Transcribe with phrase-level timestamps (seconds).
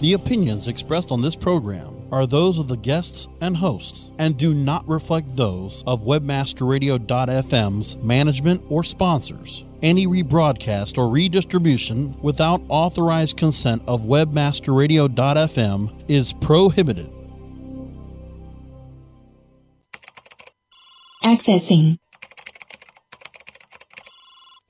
[0.00, 4.52] The opinions expressed on this program are those of the guests and hosts and do
[4.52, 9.64] not reflect those of webmasterradio.fm's management or sponsors.
[9.82, 17.10] Any rebroadcast or redistribution without authorized consent of webmasterradio.fm is prohibited.
[21.22, 21.98] Accessing.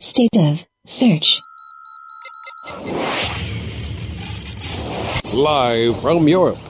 [0.00, 1.40] State of search.
[5.34, 6.60] Live from Europe.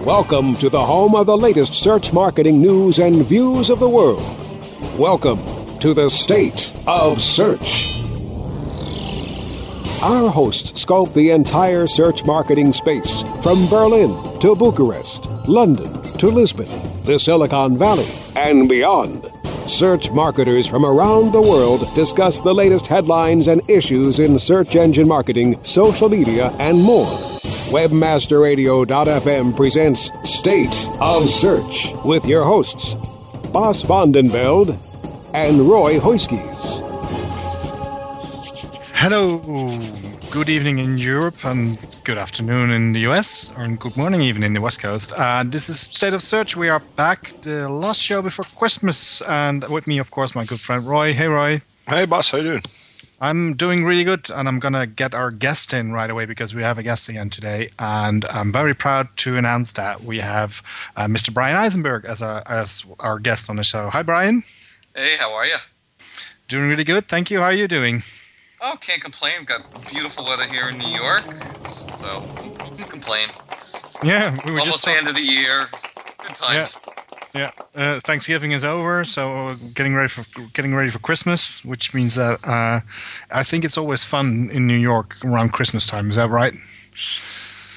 [0.00, 4.24] Welcome to the home of the latest search marketing news and views of the world.
[4.98, 7.96] Welcome to the State of Search.
[10.02, 17.04] Our hosts scope the entire search marketing space from Berlin to Bucharest, London to Lisbon,
[17.04, 19.30] the Silicon Valley, and beyond.
[19.66, 25.08] Search marketers from around the world discuss the latest headlines and issues in search engine
[25.08, 27.06] marketing, social media, and more.
[27.70, 32.94] Webmasterradio.fm presents State of Search with your hosts,
[33.52, 34.78] Bas van den Beld
[35.32, 36.80] and Roy Huiskes.
[38.94, 39.38] Hello,
[40.34, 44.52] good evening in Europe and good afternoon in the US, or good morning even in
[44.52, 45.12] the West Coast.
[45.12, 46.56] Uh, this is State of Search.
[46.56, 50.58] We are back, the last show before Christmas, and with me, of course, my good
[50.58, 51.12] friend Roy.
[51.12, 51.62] Hey, Roy.
[51.86, 52.30] Hey, Bas.
[52.30, 52.62] How you doing?
[53.20, 56.64] I'm doing really good, and I'm gonna get our guest in right away because we
[56.64, 60.62] have a guest again today, and I'm very proud to announce that we have
[60.96, 61.32] uh, Mr.
[61.32, 63.88] Bryan Eisenberg as our as our guest on the show.
[63.88, 64.42] Hi, Brian.
[64.96, 65.58] Hey, how are you?
[66.48, 67.38] Doing really good, thank you.
[67.38, 68.02] How are you doing?
[68.66, 69.32] Oh, can't complain.
[69.40, 73.28] We've got beautiful weather here in New York, it's, so who can complain?
[74.02, 75.66] Yeah, we were Almost just the end of the year.
[76.26, 76.82] Good times.
[77.34, 82.14] Yeah, uh, Thanksgiving is over, so getting ready for getting ready for Christmas, which means
[82.14, 82.80] that uh,
[83.30, 86.08] I think it's always fun in New York around Christmas time.
[86.08, 86.54] Is that right?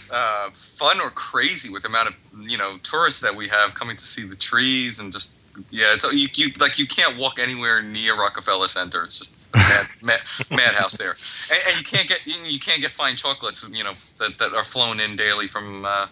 [0.10, 2.16] Uh, fun or crazy with the amount of
[2.50, 5.38] you know tourists that we have coming to see the trees and just
[5.70, 9.04] yeah, it's you, you like you can't walk anywhere near Rockefeller Center.
[9.04, 10.20] It's just mad, mad,
[10.52, 11.16] madhouse there,
[11.52, 14.64] and, and you can't get you, can't get fine chocolates you know that, that are
[14.64, 16.08] flown in daily from uh,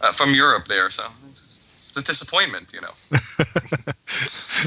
[0.00, 0.90] uh, from Europe there.
[0.90, 1.04] So
[1.98, 2.94] a disappointment, you know.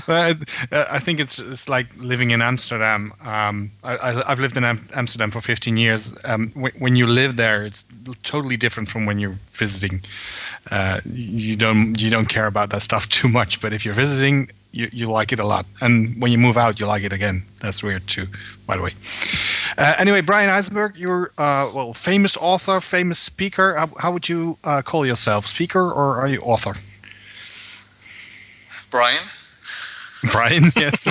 [0.07, 0.35] Well,
[0.71, 3.13] I, think it's it's like living in Amsterdam.
[3.25, 6.15] Um, I, I've lived in Am- Amsterdam for 15 years.
[6.23, 7.85] Um, when, when you live there, it's
[8.23, 10.01] totally different from when you're visiting.
[10.69, 14.49] Uh, you don't you don't care about that stuff too much, but if you're visiting,
[14.71, 17.43] you, you like it a lot, and when you move out, you like it again.
[17.59, 18.27] That's weird too,
[18.65, 18.93] by the way.
[19.77, 23.75] Uh, anyway, Bryan Eisenberg, you're uh, well famous author, famous speaker.
[23.75, 26.75] How, how would you uh, call yourself, speaker or are you author?
[28.91, 29.23] Brian,
[30.31, 31.07] Brian, yes.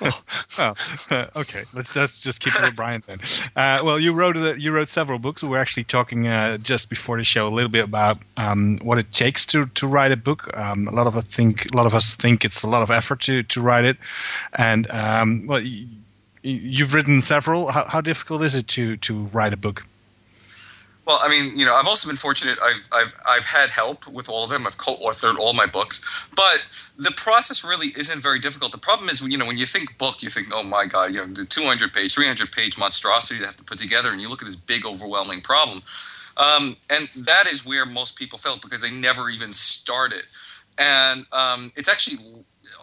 [0.00, 0.14] well,
[1.10, 3.18] uh, okay, let's, let's just keep it with Brian then.
[3.54, 5.42] Uh, well, you wrote the, you wrote several books.
[5.42, 8.98] We were actually talking uh, just before the show a little bit about um, what
[8.98, 10.56] it takes to, to write a book.
[10.56, 12.90] Um, a lot of us think a lot of us think it's a lot of
[12.90, 13.98] effort to, to write it,
[14.54, 15.86] and um, well, y-
[16.42, 17.72] you've written several.
[17.72, 19.84] How, how difficult is it to to write a book?
[21.06, 22.58] Well, I mean, you know, I've also been fortunate.
[22.62, 24.66] I've I've I've had help with all of them.
[24.66, 26.00] I've co-authored all my books,
[26.34, 26.64] but
[26.96, 28.72] the process really isn't very difficult.
[28.72, 31.18] The problem is, you know, when you think book, you think, oh my god, you
[31.18, 34.40] know, the 200 page, 300 page monstrosity to have to put together, and you look
[34.40, 35.82] at this big, overwhelming problem,
[36.38, 40.22] um, and that is where most people fail because they never even started,
[40.78, 42.16] and um, it's actually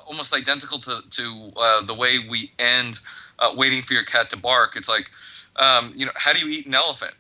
[0.08, 3.00] almost identical to to uh, the way we end
[3.40, 4.76] uh, waiting for your cat to bark.
[4.76, 5.10] It's like,
[5.56, 7.14] um, you know, how do you eat an elephant?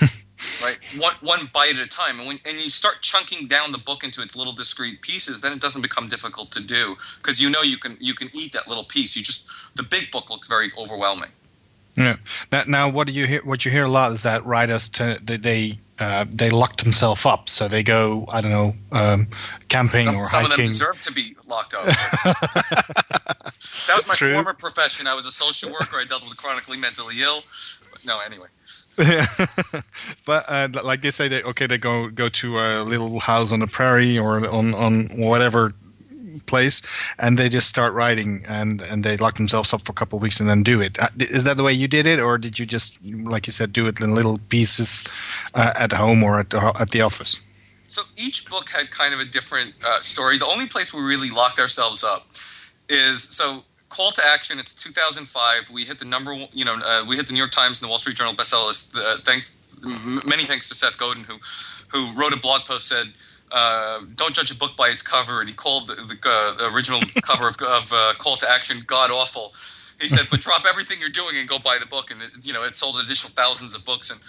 [0.62, 0.78] right?
[0.98, 2.18] One one bite at a time.
[2.18, 5.52] And when and you start chunking down the book into its little discrete pieces then
[5.52, 8.68] it doesn't become difficult to do because you know you can you can eat that
[8.68, 9.16] little piece.
[9.16, 11.30] You just the big book looks very overwhelming.
[11.96, 12.16] Yeah.
[12.52, 13.40] Now, now, what do you hear?
[13.42, 17.24] What you hear a lot is that writers t- they they, uh, they lock themselves
[17.24, 19.28] up, so they go I don't know um,
[19.68, 21.86] camping some, or some of them deserve to be locked up.
[23.88, 24.34] That was my True.
[24.34, 25.06] former profession.
[25.06, 25.96] I was a social worker.
[25.96, 27.40] I dealt with chronically mentally ill.
[27.90, 28.48] But no anyway
[30.24, 33.60] but uh, like they say, they okay, they go go to a little house on
[33.60, 35.72] the prairie or on on whatever
[36.46, 36.82] place,
[37.18, 40.22] and they just start writing, and and they lock themselves up for a couple of
[40.22, 40.98] weeks and then do it.
[40.98, 43.72] Uh, Is that the way you did it, or did you just like you said
[43.72, 45.04] do it in little pieces
[45.54, 47.40] uh, at home or at the, at the office?
[47.86, 50.38] So each book had kind of a different uh, story.
[50.38, 52.26] The only place we really locked ourselves up
[52.88, 54.58] is so call to action.
[54.58, 55.70] It's 2005.
[55.70, 57.86] We hit the number one, you know, uh, we hit the New York Times and
[57.86, 58.96] the Wall Street Journal bestseller list.
[58.96, 59.44] Uh, thank,
[60.26, 61.38] many thanks to Seth Godin, who
[61.88, 63.12] who wrote a blog post said.
[63.52, 66.74] Uh, don't judge a book by its cover, and he called the, the, uh, the
[66.74, 69.54] original cover of, of uh, Call to Action god awful.
[70.00, 72.52] He said, "But drop everything you're doing and go buy the book." And it, you
[72.52, 74.20] know, it sold additional thousands of books, and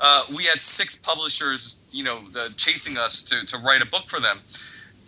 [0.00, 4.06] uh, we had six publishers, you know, uh, chasing us to to write a book
[4.06, 4.40] for them.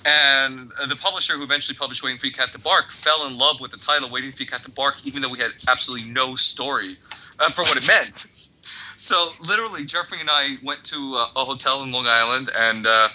[0.05, 3.38] And uh, the publisher who eventually published Waiting for Your Cat to Bark fell in
[3.38, 6.08] love with the title Waiting for Your Cat to Bark, even though we had absolutely
[6.08, 6.97] no story
[7.38, 8.26] uh, for what it meant.
[8.97, 13.08] So literally, Jeffrey and I went to uh, a hotel in Long Island and uh,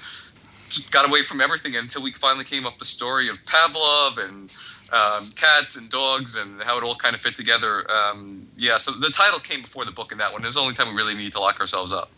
[0.68, 4.18] just got away from everything until we finally came up with the story of Pavlov
[4.18, 4.52] and
[4.92, 7.84] um, cats and dogs and how it all kind of fit together.
[7.90, 10.42] Um, yeah, so the title came before the book in that one.
[10.42, 12.10] It was the only time we really needed to lock ourselves up.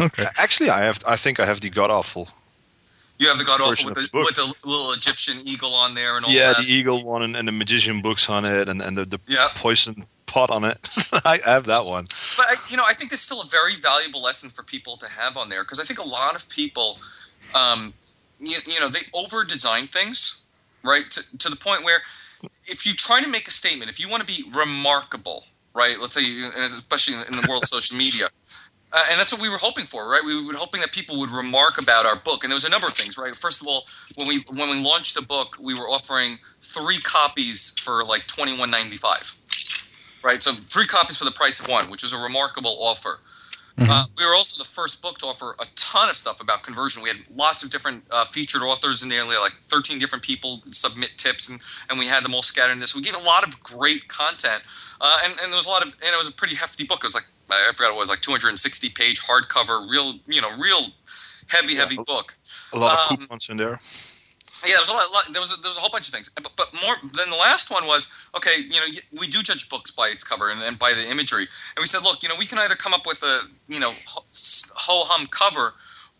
[0.00, 0.26] okay.
[0.38, 1.02] Actually, I have.
[1.06, 2.28] I think I have the God Awful.
[3.18, 6.16] You have the God Awful with the, the with the little Egyptian eagle on there
[6.16, 6.36] and all that.
[6.36, 6.58] Yeah, that.
[6.64, 9.48] the eagle one and, and the magician books on it, and, and the, the Yeah.
[9.54, 10.78] poison pot on it.
[11.24, 12.06] I have that one.
[12.36, 15.06] But I, you know, I think it's still a very valuable lesson for people to
[15.08, 16.98] have on there because I think a lot of people,
[17.54, 17.94] um,
[18.40, 20.44] you, you know, they over design things,
[20.82, 21.08] right?
[21.12, 22.00] To, to the point where
[22.64, 25.96] if you try to make a statement, if you want to be remarkable, right?
[26.00, 28.26] Let's say, you- and especially in the world of social media.
[28.94, 30.22] Uh, and that's what we were hoping for, right?
[30.24, 32.86] We were hoping that people would remark about our book, and there was a number
[32.86, 33.34] of things, right?
[33.34, 33.82] First of all,
[34.14, 38.56] when we when we launched the book, we were offering three copies for like twenty
[38.56, 39.34] one ninety five,
[40.22, 40.40] right?
[40.40, 43.18] So three copies for the price of one, which was a remarkable offer.
[43.76, 47.02] Uh, we were also the first book to offer a ton of stuff about conversion.
[47.02, 49.24] We had lots of different uh, featured authors in there.
[49.24, 51.60] Like 13 different people submit tips, and,
[51.90, 52.94] and we had them all scattered in this.
[52.94, 54.62] We gave a lot of great content,
[55.00, 56.98] uh, and, and there was a lot of, and it was a pretty hefty book.
[56.98, 60.56] It was like, I forgot what it was, like 260 page hardcover, real, you know,
[60.56, 60.86] real
[61.48, 62.36] heavy, heavy book.
[62.72, 63.78] A lot of Um, coupons in there.
[64.64, 65.12] Yeah, there was a lot.
[65.12, 67.28] lot there was a, there was a whole bunch of things, but, but more than
[67.28, 68.56] the last one was okay.
[68.62, 68.86] You know,
[69.20, 72.02] we do judge books by its cover and, and by the imagery, and we said,
[72.02, 75.74] look, you know, we can either come up with a you know ho hum cover,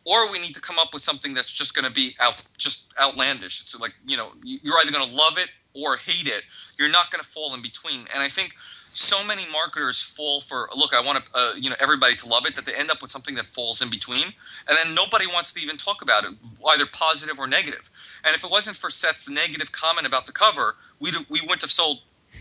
[0.04, 2.92] or we need to come up with something that's just going to be out just
[3.00, 3.62] outlandish.
[3.62, 6.42] It's like you know, you're either going to love it or hate it.
[6.78, 8.00] You're not going to fall in between.
[8.12, 8.54] And I think
[8.94, 10.94] so many marketers fall for look.
[10.94, 13.10] I want to uh, you know everybody to love it that they end up with
[13.10, 16.30] something that falls in between, and then nobody wants to even talk about it,
[16.70, 17.90] either positive or negative.
[18.24, 21.72] And if it wasn't for Seth's negative comment about the cover, we we wouldn't have
[21.72, 21.98] sold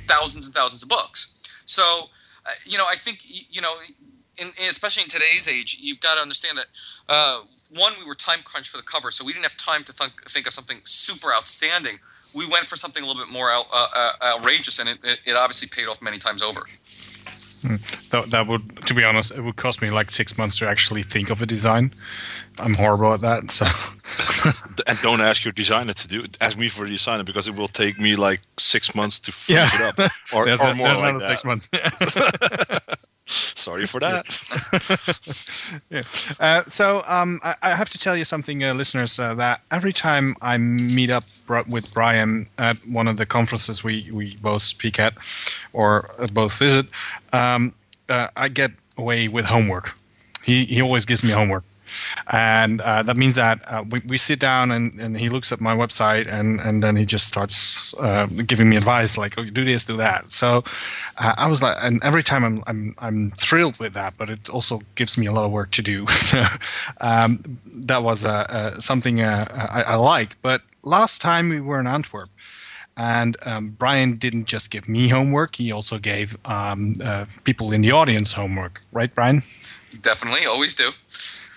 [0.08, 1.36] thousands and thousands of books.
[1.66, 2.10] So,
[2.46, 3.74] uh, you know, I think you know,
[4.38, 6.68] in, especially in today's age, you've got to understand that.
[7.10, 7.40] Uh,
[7.76, 10.30] one, we were time crunched for the cover, so we didn't have time to think,
[10.30, 12.00] think of something super outstanding.
[12.36, 15.20] We went for something a little bit more out, uh, uh, outrageous, and it, it,
[15.26, 16.62] it obviously paid off many times over.
[18.10, 21.02] That, that would, to be honest, it would cost me like six months to actually
[21.04, 21.94] think of a design.
[22.60, 23.52] I'm horrible at that.
[23.52, 23.66] So,
[24.88, 26.38] And don't ask your designer to do it.
[26.42, 29.72] Ask me for a designer because it will take me like six months to finish
[29.80, 29.90] Yeah.
[29.92, 31.40] it up, or, there's, or that- more there's like another that.
[31.40, 32.98] six months.
[33.34, 34.26] Sorry for that.
[35.90, 36.04] yeah.
[36.40, 39.94] Uh, so um, I, I have to tell you something, uh, listeners, uh, that every
[39.94, 41.26] time I meet up
[41.68, 45.14] with Brian at one of the conferences we, we both speak at
[45.74, 46.88] or uh, both visit,
[47.32, 47.74] um,
[48.10, 49.96] uh, I get away with homework.
[50.44, 51.64] He, he always gives me homework.
[52.28, 55.60] And uh, that means that uh, we, we sit down and, and he looks at
[55.60, 59.64] my website and, and then he just starts uh, giving me advice like, oh, do
[59.64, 60.32] this, do that.
[60.32, 60.64] So
[61.18, 64.50] uh, I was like, and every time I'm, I'm, I'm thrilled with that, but it
[64.50, 66.08] also gives me a lot of work to do.
[66.16, 66.44] so
[67.02, 70.36] um, that was uh, uh, something I, I like.
[70.42, 72.30] But last time we were in Antwerp,
[72.96, 77.82] and um, Brian didn't just give me homework; he also gave um, uh, people in
[77.82, 79.42] the audience homework, right, Brian?
[80.02, 80.92] Definitely, always do.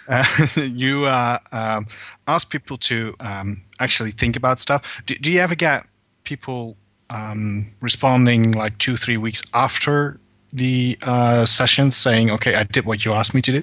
[0.56, 1.86] You uh, um,
[2.26, 5.02] ask people to um, actually think about stuff.
[5.06, 5.86] Do, do you ever get
[6.25, 6.76] people
[7.10, 10.18] um, responding like two, three weeks after
[10.52, 13.62] the uh, session saying, "Okay, I did what you asked me to do"?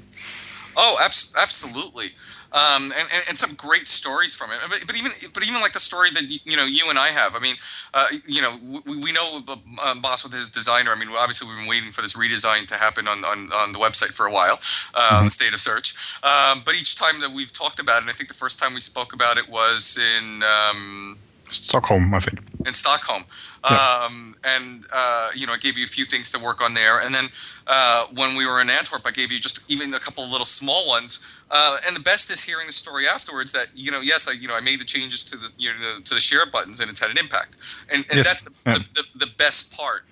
[0.75, 2.07] Oh, abs- absolutely.
[2.53, 4.59] Um, and, and, and some great stories from it.
[4.69, 7.35] But, but even but even like the story that you know you and I have.
[7.35, 7.55] I mean,
[7.93, 9.41] uh, you know, we, we know
[9.83, 10.91] uh, Bas with his designer.
[10.91, 13.79] I mean, obviously we've been waiting for this redesign to happen on, on, on the
[13.79, 14.59] website for a while,
[14.93, 16.17] uh, on the state of search.
[16.23, 18.73] Um, but each time that we've talked about it, and I think the first time
[18.73, 20.43] we spoke about it was in.
[20.43, 21.17] Um,
[21.51, 22.39] Stockholm, I think.
[22.65, 23.23] in Stockholm.
[23.69, 24.05] Yeah.
[24.05, 26.99] Um, and, uh, you know, I gave you a few things to work on there.
[27.01, 27.29] And then
[27.67, 30.45] uh, when we were in Antwerp, I gave you just even a couple of little
[30.45, 31.19] small ones.
[31.51, 34.47] Uh, and the best is hearing the story afterwards that, you know, yes, I, you
[34.47, 36.99] know, I made the changes to the, you know, to the share buttons and it's
[36.99, 37.57] had an impact.
[37.89, 38.27] And, and Yes.
[38.27, 38.73] that's the, Yeah.
[38.73, 40.05] the, the, the best part.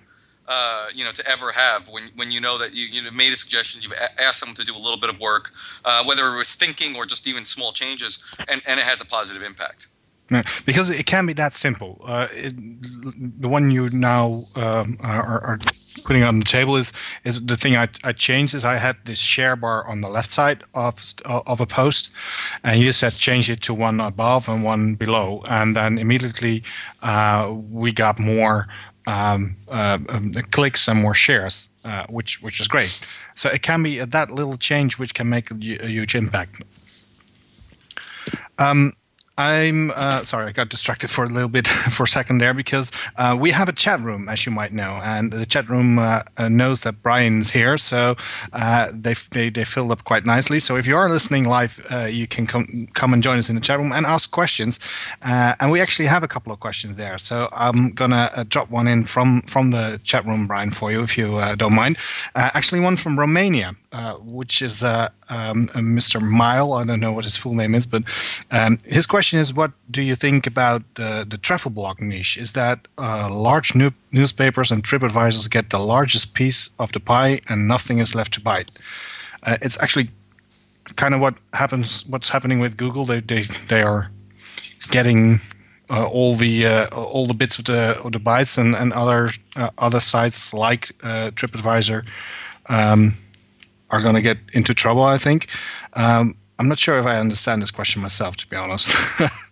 [0.48, 3.32] Uh, you know, to ever have when, when you know that you, you know, made
[3.32, 5.52] a suggestion, you've a- asked someone to do a little bit of work,
[5.84, 9.06] uh, whether it was thinking or just even small changes, and, and it has a
[9.06, 9.86] positive impact.
[10.64, 12.00] Because it can be that simple.
[12.04, 12.54] Uh, it,
[13.40, 15.58] the one you now um, are, are
[16.04, 16.92] putting on the table is
[17.24, 20.32] is the thing I, I changed is I had this share bar on the left
[20.32, 22.10] side of of a post,
[22.64, 26.62] and you said change it to one above and one below, and then immediately
[27.02, 28.66] uh, we got more
[29.06, 33.00] um, uh, um, clicks and more shares, uh, which which is great.
[33.34, 36.62] So it can be that little change which can make a, a huge impact.
[38.58, 38.92] Um,
[39.38, 42.92] I'm uh, sorry, I got distracted for a little bit for a second there because
[43.16, 46.20] uh, we have a chat room, as you might know, and the chat room uh,
[46.36, 48.16] uh knows that Brian's here, so
[48.52, 50.60] uh, they, they they filled up quite nicely.
[50.60, 53.56] So if you are listening live, uh, you can come come and join us in
[53.56, 54.78] the chat room and ask questions.
[55.22, 59.04] and we actually have a couple of questions there, so I'm gonna drop one in
[59.04, 61.96] from from the chat room, Brian, for you if you don't mind.
[62.34, 63.76] actually, one from Romania,
[64.22, 66.20] which is um, Mr.
[66.20, 66.72] Mile.
[66.74, 68.02] I don't know what his full name is, but
[68.50, 72.36] um, his question is, what do you think about uh, the travel blog niche?
[72.36, 77.00] Is that uh, large new- newspapers and trip advisors get the largest piece of the
[77.00, 78.70] pie, and nothing is left to bite?
[79.42, 80.10] Uh, it's actually
[80.96, 82.06] kind of what happens.
[82.06, 83.04] What's happening with Google?
[83.04, 84.10] They they they are
[84.90, 85.40] getting
[85.90, 89.30] uh, all the uh, all the bits of the of the bites, and and other
[89.56, 92.06] uh, other sites like TripAdvisor
[92.68, 93.12] um,
[93.92, 95.04] are going to get into trouble.
[95.04, 95.48] I think.
[95.92, 98.94] Um, I'm not sure if I understand this question myself, to be honest.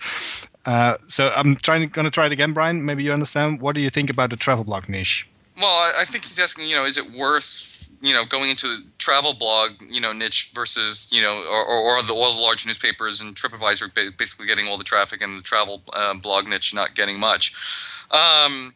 [0.64, 2.84] uh, so I'm trying going to try it again, Brian.
[2.84, 3.60] Maybe you understand.
[3.60, 5.28] What do you think about the travel blog niche?
[5.56, 6.66] Well, I think he's asking.
[6.66, 7.70] You know, is it worth
[8.00, 12.02] you know going into the travel blog you know niche versus you know or, or
[12.02, 15.82] the all the large newspapers and TripAdvisor basically getting all the traffic and the travel
[15.92, 17.52] uh, blog niche not getting much.
[18.10, 18.72] Um,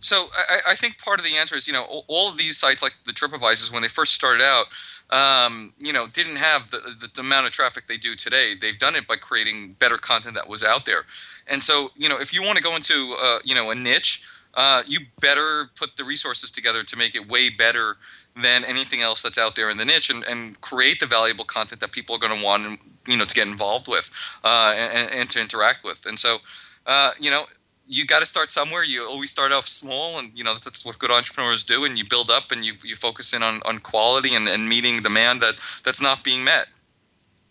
[0.00, 2.82] so I, I, think part of the answer is you know all of these sites
[2.82, 4.66] like the TripAdvisors when they first started out
[5.10, 8.52] um, you know, didn't have the, the, the, amount of traffic they do today.
[8.58, 11.04] They've done it by creating better content that was out there.
[11.48, 14.24] And so, you know, if you want to go into, uh, you know, a niche,
[14.54, 17.96] uh, you better put the resources together to make it way better
[18.40, 21.80] than anything else that's out there in the niche and, and create the valuable content
[21.80, 24.10] that people are going to want, you know, to get involved with
[24.44, 26.06] uh, and, and, to interact with.
[26.06, 26.38] And so,
[26.86, 27.44] uh, you know,
[27.90, 28.84] you got to start somewhere.
[28.84, 31.84] You always start off small, and you know that's what good entrepreneurs do.
[31.84, 35.02] And you build up, and you you focus in on, on quality and, and meeting
[35.02, 35.54] demand that
[35.84, 36.66] that's not being met.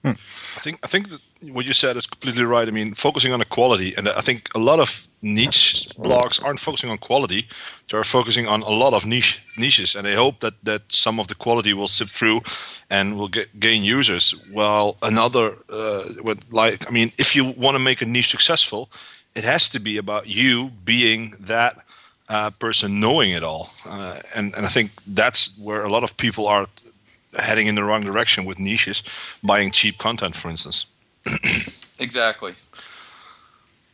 [0.04, 0.18] Hmm.
[0.56, 1.08] I think I think
[1.52, 2.68] what you said is completely right.
[2.68, 6.62] I mean, focusing on the quality, and I think a lot of niche blogs aren't
[6.62, 7.48] focusing on quality;
[7.90, 11.28] they're focusing on a lot of niche niches, and they hope that that some of
[11.28, 12.42] the quality will sip through
[12.90, 14.32] and will get, gain users.
[14.52, 16.04] While another, uh,
[16.50, 18.90] like I mean, if you want to make a niche successful,
[19.36, 21.86] it has to be about you being that
[22.30, 23.70] uh, person knowing it all.
[23.86, 26.68] Uh, and, and I think that's where a lot of people are
[27.38, 29.04] heading in the wrong direction with niches,
[29.44, 30.86] buying cheap content, for instance.
[32.00, 32.56] exactly.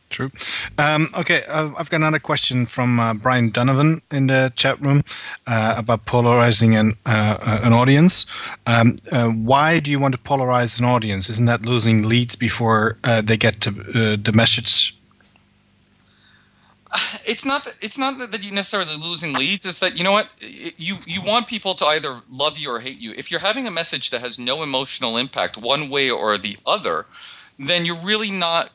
[0.08, 0.30] True.
[0.78, 5.02] Um, okay, uh, I've got another question from uh, Brian Donovan in the chat room
[5.46, 8.24] uh, about polarizing an uh, an audience.
[8.66, 11.28] Um, uh, why do you want to polarize an audience?
[11.28, 13.70] Isn't that losing leads before uh, they get to
[14.16, 14.95] the message
[17.24, 19.66] it's not that it's not that you're necessarily losing leads.
[19.66, 22.98] It's that you know what you you want people to either love you or hate
[22.98, 23.12] you.
[23.16, 27.06] If you're having a message that has no emotional impact one way or the other,
[27.58, 28.70] then you're really not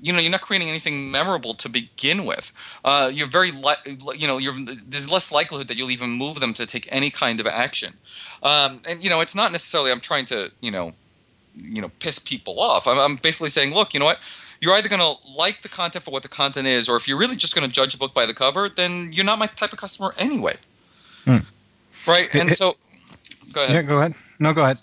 [0.00, 2.52] you know you're not creating anything memorable to begin with.
[2.84, 4.40] Uh, you're very li- you know
[4.86, 7.94] there's less likelihood that you'll even move them to take any kind of action.
[8.42, 10.92] Um, and you know it's not necessarily I'm trying to you know
[11.54, 12.86] you know piss people off.
[12.86, 14.20] I'm, I'm basically saying look you know what
[14.60, 17.18] you're either going to like the content for what the content is, or if you're
[17.18, 19.72] really just going to judge a book by the cover, then you're not my type
[19.72, 20.56] of customer anyway.
[21.24, 21.38] Hmm.
[22.06, 22.32] Right?
[22.34, 22.76] And so,
[23.52, 23.74] go ahead.
[23.74, 24.14] Yeah, go ahead.
[24.38, 24.78] No, go ahead.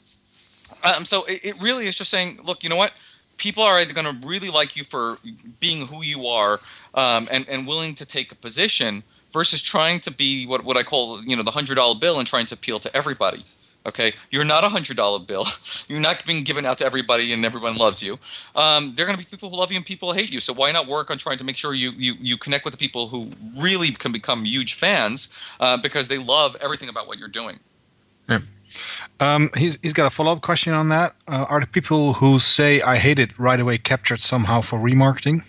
[0.84, 2.92] Um, so it, it really is just saying, look, you know what?
[3.38, 5.18] People are either going to really like you for
[5.60, 6.60] being who you are
[6.94, 10.84] um, and, and willing to take a position versus trying to be what, what I
[10.84, 13.44] call, you know, the $100 bill and trying to appeal to everybody.
[13.86, 15.46] Okay, you're not a hundred dollar bill.
[15.90, 18.18] You're not being given out to everybody, and everyone loves you.
[18.56, 20.40] Um, there are going to be people who love you and people who hate you.
[20.40, 22.78] So why not work on trying to make sure you you you connect with the
[22.78, 27.28] people who really can become huge fans uh, because they love everything about what you're
[27.28, 27.60] doing.
[28.30, 28.40] Yeah.
[29.20, 31.16] Um, he's he's got a follow up question on that.
[31.28, 35.44] Uh, are the people who say I hate it right away captured somehow for remarketing?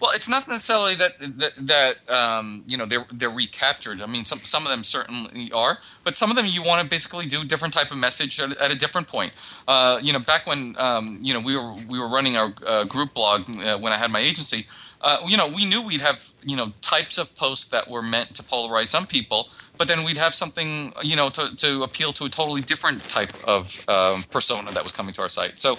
[0.00, 4.00] Well, it's not necessarily that that, that um, you know they're they're recaptured.
[4.00, 6.88] I mean, some some of them certainly are, but some of them you want to
[6.88, 9.32] basically do different type of message at, at a different point.
[9.66, 12.84] Uh, you know, back when um, you know we were we were running our uh,
[12.84, 14.66] group blog uh, when I had my agency.
[15.00, 18.34] Uh, you know, we knew we'd have you know types of posts that were meant
[18.36, 22.24] to polarize some people, but then we'd have something you know to, to appeal to
[22.24, 25.58] a totally different type of um, persona that was coming to our site.
[25.58, 25.76] So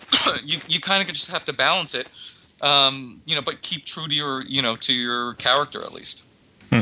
[0.44, 2.08] you you kind of just have to balance it
[2.62, 6.26] um, you know, but keep true to your, you know, to your character at least.
[6.70, 6.80] Hmm.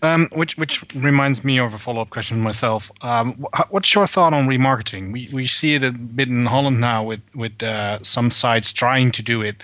[0.00, 2.90] Um, which which reminds me of a follow up question myself.
[3.02, 5.12] Um, what's your thought on remarketing?
[5.12, 9.10] We we see it a bit in Holland now with with uh, some sites trying
[9.12, 9.62] to do it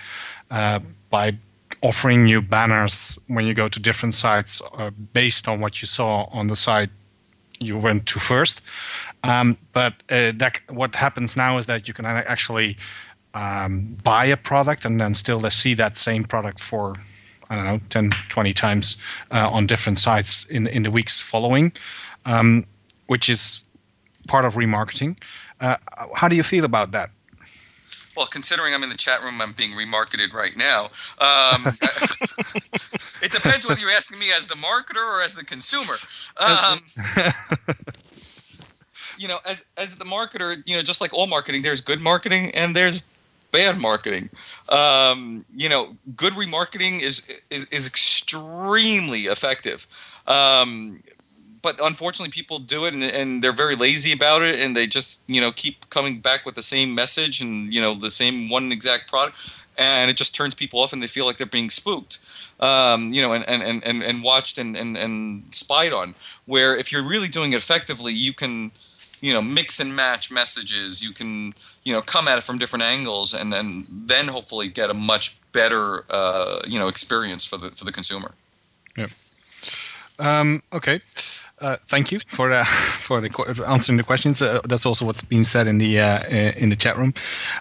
[0.51, 0.79] uh,
[1.09, 1.37] by
[1.81, 6.27] offering you banners when you go to different sites uh, based on what you saw
[6.31, 6.89] on the site
[7.59, 8.61] you went to first.
[9.23, 12.77] Um, but uh, that what happens now is that you can actually
[13.33, 16.95] um, buy a product and then still see that same product for
[17.49, 18.97] I don't know 10, 20 times
[19.31, 21.73] uh, on different sites in in the weeks following,
[22.25, 22.65] um,
[23.07, 23.63] which is
[24.27, 25.17] part of remarketing.
[25.59, 25.77] Uh,
[26.15, 27.09] how do you feel about that?
[28.15, 30.85] Well, considering I'm in the chat room, I'm being remarketed right now.
[31.19, 31.65] Um,
[33.23, 35.95] it depends whether you're asking me as the marketer or as the consumer.
[36.39, 36.81] Um,
[39.17, 42.51] you know, as as the marketer, you know, just like all marketing, there's good marketing
[42.51, 43.03] and there's
[43.53, 44.29] bad marketing.
[44.67, 49.87] Um, you know, good remarketing is is, is extremely effective.
[50.27, 51.01] Um,
[51.61, 55.23] but unfortunately, people do it and, and, they're very lazy about it, and they just
[55.27, 58.71] you know keep coming back with the same message and you know the same one
[58.71, 62.19] exact product, and it just turns people off, and they feel like they're being spooked.
[62.59, 66.15] Um, you know, and, and, and, and watched and, and, and spied on.
[66.45, 68.71] Where if you're really doing it effectively, you can,
[69.19, 71.03] you know, mix and match messages.
[71.03, 74.89] You can, you know, come at it from different angles, and then then hopefully get
[74.89, 78.31] a much better, uh, you know, experience for the for the consumer.
[78.97, 79.07] Yeah.
[80.19, 81.01] Um, okay.
[81.59, 82.65] Uh, thank you for uh,
[83.07, 84.41] for the answering the questions.
[84.41, 87.13] Uh, that's also what's being said in the uh, in the chat room.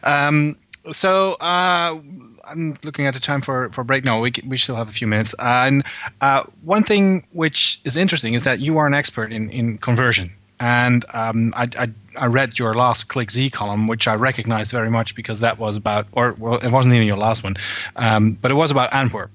[0.02, 0.56] Um,
[0.90, 1.98] so uh,
[2.44, 4.20] I'm looking at the time for for break now.
[4.20, 5.34] We we still have a few minutes.
[5.38, 5.84] And
[6.20, 10.32] uh, one thing which is interesting is that you are an expert in in conversion.
[10.62, 15.16] And um, I, I, I read your last ClickZ column, which I recognize very much
[15.16, 17.57] because that was about, or well, it wasn't even your last one,
[17.97, 19.33] um, but it was about Antwerp.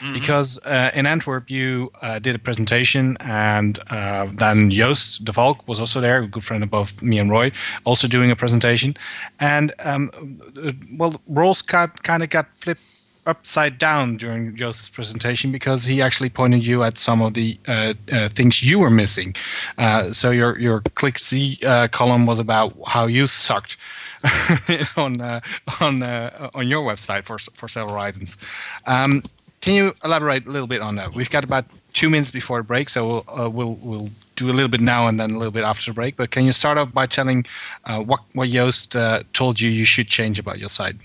[0.00, 0.14] Mm-hmm.
[0.14, 5.68] Because uh, in Antwerp, you uh, did a presentation, and uh, then Joost de Valk
[5.68, 7.52] was also there, a good friend of both me and Roy,
[7.84, 8.96] also doing a presentation.
[9.38, 10.10] And um,
[10.56, 12.80] uh, well, roles kind of got flipped
[13.26, 17.94] upside down during Joost's presentation because he actually pointed you at some of the uh,
[18.12, 19.34] uh, things you were missing.
[19.78, 23.76] Uh, so your your ClickZ uh, column was about how you sucked
[24.96, 25.40] on uh,
[25.80, 28.38] on uh, on your website for for several items.
[28.86, 29.22] Um,
[29.60, 31.14] can you elaborate a little bit on that?
[31.14, 34.68] We've got about two minutes before the break, so we'll we'll, we'll do a little
[34.68, 36.16] bit now and then a little bit after the break.
[36.16, 37.44] But can you start off by telling
[37.86, 38.96] what what Joost
[39.32, 40.96] told you you should change about your site?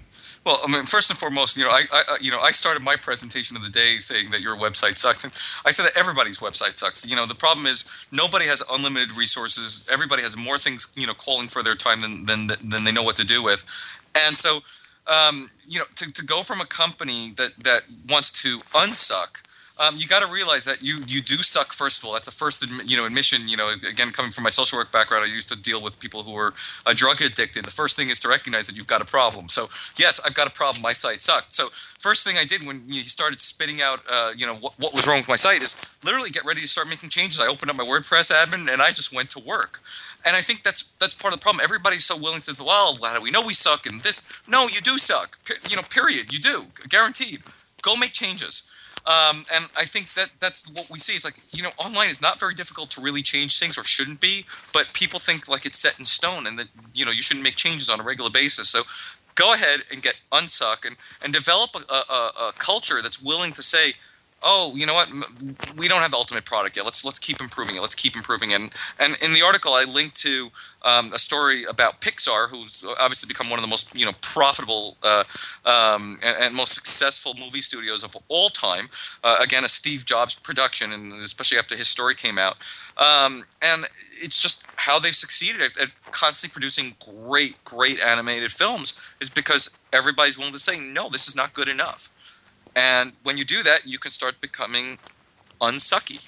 [0.46, 2.96] Well, I mean, first and foremost, you know, I, I, you know, I started my
[2.96, 5.34] presentation of the day saying that your website sucks, and
[5.66, 7.04] I said that everybody's website sucks.
[7.04, 9.88] You know, the problem is nobody has unlimited resources.
[9.92, 13.02] Everybody has more things, you know, calling for their time than than than they know
[13.02, 13.66] what to do with,
[14.14, 14.60] and so,
[15.08, 19.42] um, you know, to, to go from a company that that wants to unsuck
[19.78, 21.74] um, you got to realize that you you do suck.
[21.74, 23.48] First of all, that's a first you know admission.
[23.48, 26.24] You know, again, coming from my social work background, I used to deal with people
[26.24, 26.54] who were
[26.86, 27.66] uh, drug addicted.
[27.66, 29.50] The first thing is to recognize that you've got a problem.
[29.50, 30.82] So yes, I've got a problem.
[30.82, 31.54] My site sucked.
[31.54, 34.94] So first thing I did when he started spitting out, uh, you know, what, what
[34.94, 37.40] was wrong with my site is literally get ready to start making changes.
[37.40, 39.82] I opened up my WordPress admin and I just went to work.
[40.24, 41.62] And I think that's that's part of the problem.
[41.64, 44.28] Everybody's so willing to well, how do we know we suck and this?
[44.48, 45.38] No, you do suck.
[45.70, 46.32] You know, period.
[46.32, 47.44] You do, guaranteed.
[47.82, 48.72] Go make changes.
[49.08, 51.14] Um, and I think that that's what we see.
[51.14, 54.20] It's like you know, online is not very difficult to really change things, or shouldn't
[54.20, 54.46] be.
[54.74, 57.56] But people think like it's set in stone, and that you know you shouldn't make
[57.56, 58.70] changes on a regular basis.
[58.70, 58.84] So
[59.36, 63.64] go ahead and get unsuck and and develop a, a, a culture that's willing to
[63.64, 63.94] say
[64.46, 65.10] oh, you know what?
[65.76, 66.86] We don't have the ultimate product yet.
[66.86, 67.82] Let's let's keep improving it.
[67.82, 68.62] Let's keep improving it.
[68.62, 70.50] And, and in the article, I linked to
[70.84, 74.98] um, a story about Pixar, who's obviously become one of the most you know profitable
[75.04, 75.24] uh,
[75.66, 78.90] um, and, and, most successful movie studios of all time.
[79.24, 82.58] Uh, again, a Steve Jobs production, and especially after his story came out.
[82.98, 83.86] Um, and
[84.22, 89.78] it's just how they've succeeded at, at constantly producing great, great animated films is because
[89.92, 92.10] everybody's willing to say, no, this is not good enough.
[92.76, 94.98] And when you do that, you can start becoming
[95.62, 96.20] unsucky.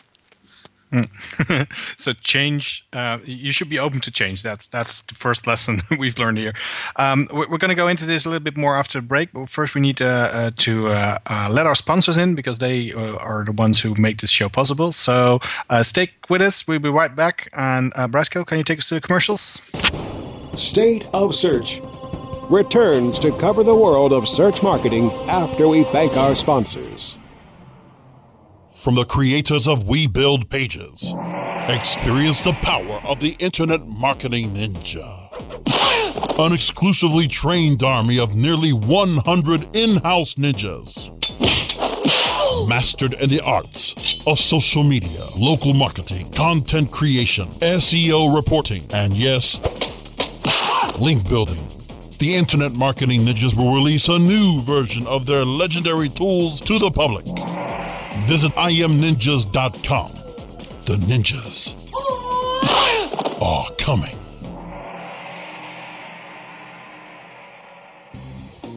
[0.91, 1.67] Mm.
[1.97, 2.85] so change.
[2.93, 4.41] Uh, you should be open to change.
[4.41, 6.53] That's that's the first lesson we've learned here.
[6.95, 9.33] Um, we're, we're going to go into this a little bit more after the break,
[9.33, 12.93] but first we need uh, uh, to uh, uh, let our sponsors in because they
[12.93, 14.93] uh, are the ones who make this show possible.
[14.93, 15.39] So
[15.81, 16.65] stay with us.
[16.67, 17.49] We'll be right back.
[17.53, 19.69] And Brasco, can you take us to the commercials?
[20.55, 21.81] State of Search
[22.49, 27.17] returns to cover the world of search marketing after we thank our sponsors.
[28.83, 31.13] From the creators of We Build Pages,
[31.67, 35.25] experience the power of the Internet Marketing Ninja.
[36.39, 41.13] An exclusively trained army of nearly 100 in house ninjas.
[42.67, 49.59] Mastered in the arts of social media, local marketing, content creation, SEO reporting, and yes,
[50.97, 51.76] link building
[52.19, 56.89] the Internet Marketing Ninjas will release a new version of their legendary tools to the
[56.89, 57.25] public.
[58.27, 60.11] Visit imninjas.com.
[60.85, 61.75] The ninjas
[63.41, 64.26] are coming.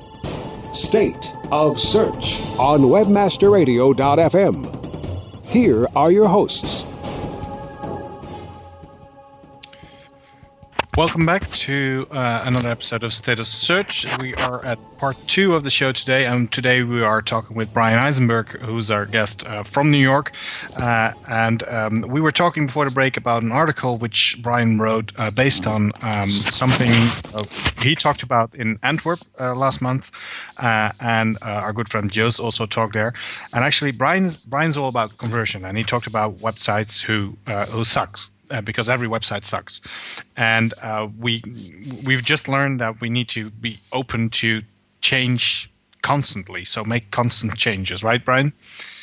[0.73, 5.47] State of Search on webmasterradio.fm.
[5.47, 6.85] Here are your hosts.
[10.99, 14.05] Welcome back to uh, another episode of State of Search.
[14.19, 17.73] We are at part two of the show today, and today we are talking with
[17.73, 20.33] Bryan Eisenberg, who's our guest uh, from New York.
[20.77, 25.13] Uh, and um, we were talking before the break about an article which Brian wrote
[25.17, 26.91] uh, based on um, something
[27.33, 27.45] uh,
[27.81, 30.11] he talked about in Antwerp uh, last month,
[30.59, 33.13] and our good friend Joost also talked there.
[33.55, 37.37] And actually, Brian's Brian's all about conversion, and he talked about websites who
[37.71, 39.81] who sucks uh, because every website sucks,
[40.37, 41.43] and uh, we
[42.07, 44.63] we've just learned that we need to be open to
[45.01, 45.71] change
[46.03, 46.65] constantly.
[46.65, 48.53] So make constant changes, right, Brian?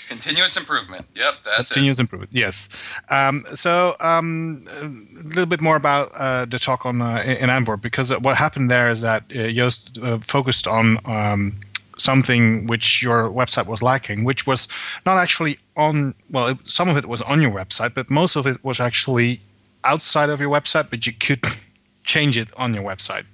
[0.08, 1.06] Continuous improvement.
[1.16, 2.02] Yep, that's Continuous it.
[2.02, 2.32] improvement.
[2.32, 2.70] Yes.
[3.10, 7.82] Um, so um, a little bit more about uh, the talk on uh, in Antwerp
[7.82, 11.60] because what happened there is that uh, Joost uh, focused on um,
[11.98, 14.68] something which your website was lacking, which was
[15.06, 16.14] not actually on.
[16.30, 19.42] Well, it, some of it was on your website, but most of it was actually
[19.84, 20.90] outside of your website.
[20.90, 21.44] But you could
[22.06, 23.26] change it on your website.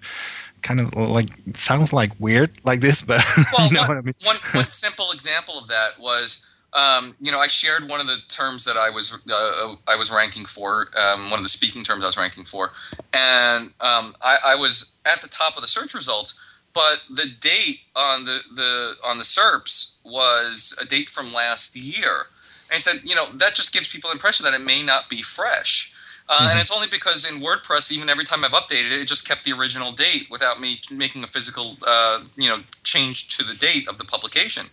[0.62, 3.24] Kind of like sounds like weird like this, but
[3.58, 4.16] well, you know one, what I mean.
[4.24, 6.48] one, one simple example of that was.
[6.74, 10.10] Um, you know, I shared one of the terms that I was uh, I was
[10.10, 12.72] ranking for, um, one of the speaking terms I was ranking for,
[13.12, 16.40] and um, I, I was at the top of the search results
[16.74, 22.28] but the date on the, the on the SERPs was a date from last year.
[22.70, 25.10] And he said, you know, that just gives people the impression that it may not
[25.10, 25.94] be fresh.
[26.30, 26.50] Uh, mm-hmm.
[26.52, 29.44] And it's only because in WordPress, even every time I've updated it, it just kept
[29.44, 33.90] the original date without me making a physical, uh, you know, change to the date
[33.90, 34.68] of the publication.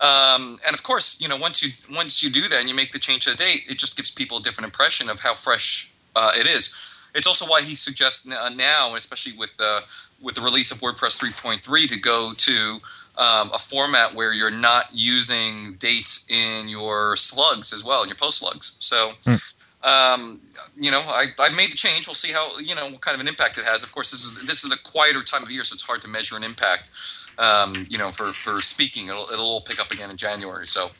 [0.00, 2.92] Um, and of course, you know, once you once you do that and you make
[2.92, 5.92] the change to the date, it just gives people a different impression of how fresh
[6.14, 6.74] uh, it is.
[7.14, 9.82] It's also why he suggests now, especially with the
[10.20, 12.80] with the release of WordPress 3.3 to go to
[13.18, 18.16] um, a format where you're not using dates in your slugs as well, in your
[18.16, 18.76] post slugs.
[18.80, 19.62] So, mm.
[19.82, 20.40] um,
[20.78, 22.06] you know, I, I made the change.
[22.06, 23.82] We'll see how, you know, what kind of an impact it has.
[23.82, 26.08] Of course, this is this is a quieter time of year, so it's hard to
[26.08, 26.90] measure an impact.
[27.38, 30.66] Um, you know, for, for speaking, it'll, it'll all pick up again in January.
[30.66, 30.90] So,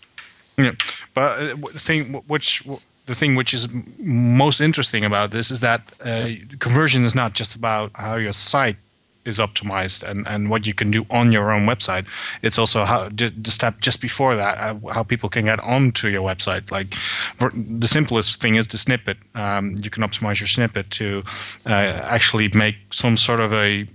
[0.56, 0.72] yeah,
[1.14, 2.62] but uh, the thing which
[3.06, 7.54] the thing which is most interesting about this is that uh, conversion is not just
[7.54, 8.76] about how your site
[9.26, 12.06] is optimized and, and what you can do on your own website.
[12.42, 16.22] It's also how the step just before that, uh, how people can get onto your
[16.22, 16.70] website.
[16.70, 16.94] Like
[17.80, 19.18] the simplest thing is the snippet.
[19.34, 21.22] Um, you can optimize your snippet to
[21.66, 23.86] uh, actually make some sort of a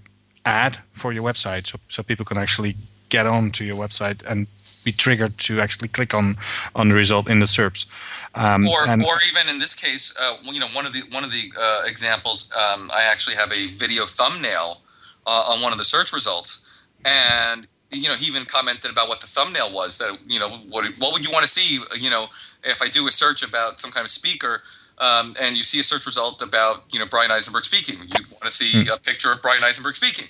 [0.45, 2.75] ad for your website, so so people can actually
[3.09, 4.47] get onto your website and
[4.83, 6.37] be triggered to actually click on
[6.75, 7.85] on the result in the SERPs.
[8.33, 11.23] Um, or, and, or even in this case, uh, you know, one of the one
[11.23, 14.81] of the uh, examples, um, I actually have a video thumbnail
[15.27, 19.19] uh, on one of the search results, and you know, he even commented about what
[19.21, 19.97] the thumbnail was.
[19.97, 21.79] That you know, what what would you want to see?
[21.99, 22.27] You know,
[22.63, 24.61] if I do a search about some kind of speaker.
[24.97, 28.43] Um, and you see a search result about you know Bryan Eisenberg speaking, you'd want
[28.43, 28.91] to see Hmm.
[28.91, 30.27] a picture of Bryan Eisenberg speaking,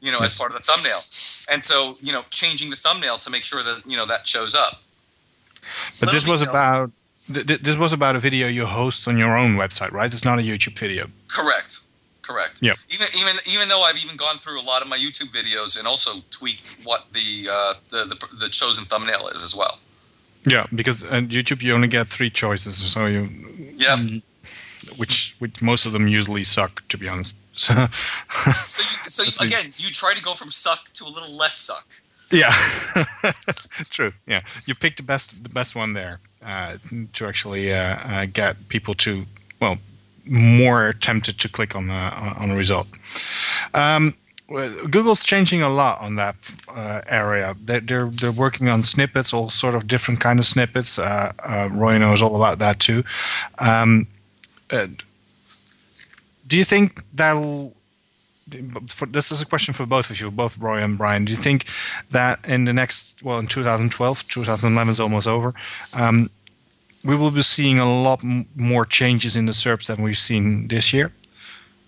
[0.00, 1.02] you know, as part of the thumbnail.
[1.48, 4.52] And so you know, changing the thumbnail to make sure that you know that shows
[4.52, 4.82] up.
[6.00, 6.90] but this little was about
[7.32, 10.12] th- th- this was about a video you host on your own website, right?
[10.12, 11.06] It's not a YouTube video.
[11.28, 11.78] Correct.
[12.30, 12.62] Correct.
[12.62, 12.76] Yep.
[12.94, 15.86] Even even even though I've even gone through a lot of my YouTube videos and
[15.88, 19.78] also tweaked what the uh, the, the the chosen thumbnail is as well.
[20.46, 23.28] Yeah, because on YouTube you only get three choices, so you
[23.76, 23.96] Yeah.
[24.96, 27.36] which which most of them usually suck, to be honest.
[27.52, 27.74] So,
[28.66, 31.56] So you, so you, again, you try to go from suck to a little less
[31.56, 31.86] suck.
[32.30, 32.52] yeah,
[33.90, 34.12] true.
[34.26, 36.76] Yeah, you pick the best the best one there uh,
[37.14, 39.26] to actually uh, uh, get people to
[39.60, 39.76] well
[40.30, 42.86] more tempted to click on the on a result.
[43.74, 44.14] Um,
[44.90, 46.34] Google's changing a lot on that
[46.68, 47.54] uh, area.
[47.62, 50.98] They're, they're they're working on snippets, all sort of different kind of snippets.
[50.98, 53.04] Uh, uh, Roy knows all about that too.
[53.58, 54.08] Um,
[54.70, 54.88] uh,
[56.46, 57.74] do you think that'll?
[58.88, 61.24] For, this is a question for both of you, both Roy and Brian.
[61.24, 61.66] Do you think
[62.10, 65.54] that in the next, well, in 2012, 2011 is almost over,
[65.94, 66.28] um,
[67.04, 68.22] we will be seeing a lot
[68.54, 71.12] more changes in the SERPs than we've seen this year?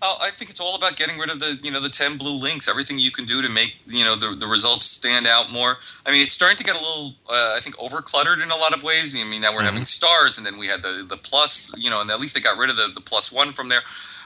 [0.04, 2.36] Oh, I think it's all about getting rid of the you know the ten blue
[2.36, 2.66] links.
[2.66, 5.76] Everything you can do to make you know the the results stand out more.
[6.04, 8.56] I mean, it's starting to get a little uh, I think over cluttered in a
[8.56, 9.16] lot of ways.
[9.16, 11.72] I mean, now we're having stars, and then we had the the plus.
[11.78, 13.82] You know, and at least they got rid of the the plus one from there.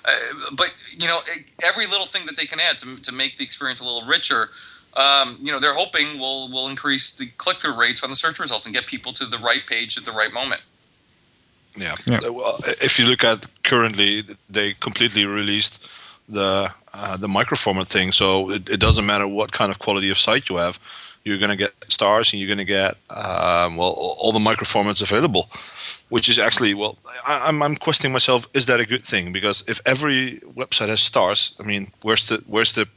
[0.07, 0.13] Uh,
[0.57, 1.19] but you know,
[1.63, 4.49] every little thing that they can add to to make the experience a little richer.
[4.95, 8.41] Um, you know, they're hoping will will increase the click through rates on the search
[8.41, 10.63] results and get people to the right page at the right moment.
[11.77, 11.95] Yeah.
[12.07, 12.29] Yeah.
[12.29, 15.87] Well, if you look at currently, they completely released
[16.29, 20.19] the uh, the microformat thing, so it, it doesn't matter what kind of quality of
[20.19, 20.79] site you have,
[21.27, 25.03] you're going to get stars and you're going to get um, well all the microformats
[25.03, 25.49] available,
[26.09, 29.33] which is actually well, I, I'm I'm questioning myself, is that a good thing?
[29.33, 32.89] Because if every website has stars, I mean, where's the where's the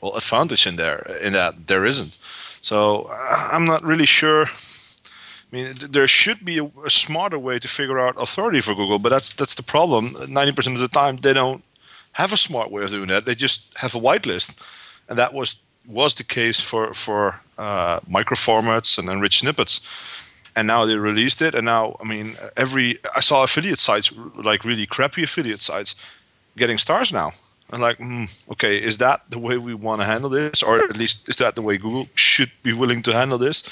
[0.00, 1.06] well advantage in there?
[1.22, 2.16] In that there isn't.
[2.60, 3.10] So
[3.52, 4.46] I'm not really sure.
[5.50, 8.98] I mean, there should be a, a smarter way to figure out authority for Google,
[8.98, 10.14] but that's that's the problem.
[10.28, 11.62] Ninety percent of the time, they don't
[12.12, 13.24] have a smart way of doing that.
[13.24, 14.60] They just have a whitelist,
[15.08, 19.80] and that was was the case for for uh, microformats and enriched snippets.
[20.54, 24.64] And now they released it, and now I mean, every I saw affiliate sites like
[24.64, 25.94] really crappy affiliate sites
[26.56, 27.30] getting stars now.
[27.70, 30.96] I'm like, hmm, okay, is that the way we want to handle this, or at
[30.96, 33.62] least is that the way Google should be willing to handle this?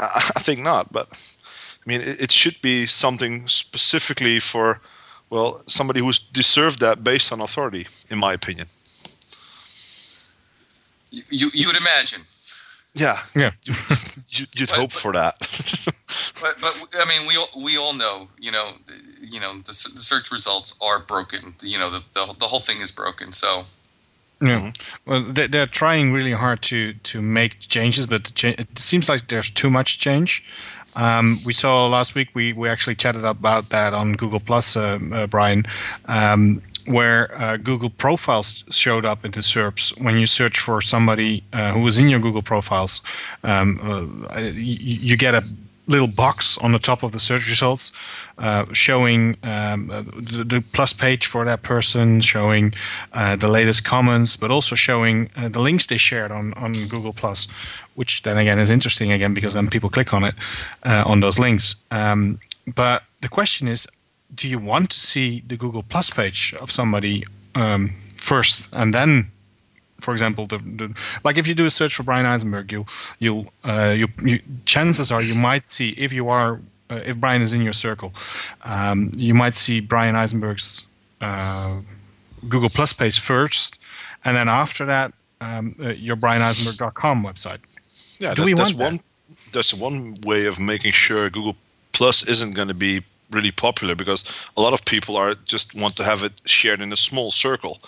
[0.00, 0.04] I,
[0.36, 4.80] I think not, but I mean, it, it should be something specifically for,
[5.30, 8.66] well, somebody who's deserved that based on authority, in my opinion.
[11.10, 12.22] You you, you would imagine.
[12.94, 13.50] Yeah, Yeah.
[14.30, 15.34] you, you'd But- hope for that.
[16.40, 19.72] But, but I mean, we all, we all know, you know, the- you know, the,
[19.94, 21.54] the search results are broken.
[21.62, 23.32] You know, the, the the whole thing is broken.
[23.32, 23.64] So
[24.42, 24.72] Yeah.
[25.06, 29.50] Well, they, they're trying really hard to to make changes, but it seems like there's
[29.50, 30.44] too much change.
[30.94, 32.28] Um, we saw last week.
[32.34, 35.64] We, we actually chatted about that on Google Plus, uh, uh, Brian,
[36.06, 41.42] um, where uh, Google profiles showed up in the SERPs when you search for somebody
[41.52, 43.02] uh, who was in your Google profiles.
[43.44, 45.44] Um, uh, you, you get a
[45.86, 47.92] little box on the top of the search results
[48.38, 52.74] uh, showing um, uh, the, the plus page for that person, showing
[53.12, 57.12] uh, the latest comments, but also showing uh, the links they shared on, on Google
[57.12, 57.46] Plus,
[57.94, 60.34] which then again is interesting again because then people click on it
[60.82, 61.76] uh, on those links.
[61.90, 63.86] Um, but the question is,
[64.34, 69.30] do you want to see the Google Plus page of somebody um, first and then
[70.00, 72.84] for example, the, the like if you do a search for Bryan Eisenberg, you
[73.18, 77.42] you'll uh, you, you chances are you might see if you are uh, if Brian
[77.42, 78.12] is in your circle,
[78.64, 80.82] um, you might see Bryan Eisenberg's
[81.20, 81.80] uh,
[82.48, 83.78] Google Plus page first,
[84.24, 87.58] and then after that um, uh, your BryanEisenberg.com website.
[88.20, 88.84] Yeah, Do that- we that's want that?
[88.84, 89.00] one.
[89.52, 91.56] That's one way of making sure Google
[91.92, 94.24] Plus isn't going to be really popular because
[94.56, 97.80] a lot of people are just want to have it shared in a small circle,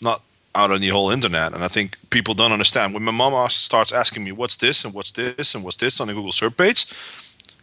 [0.00, 0.20] not
[0.54, 1.52] out on the whole internet.
[1.52, 2.94] And I think people don't understand.
[2.94, 6.08] When my mama starts asking me, what's this and what's this and what's this on
[6.08, 6.86] the Google search page,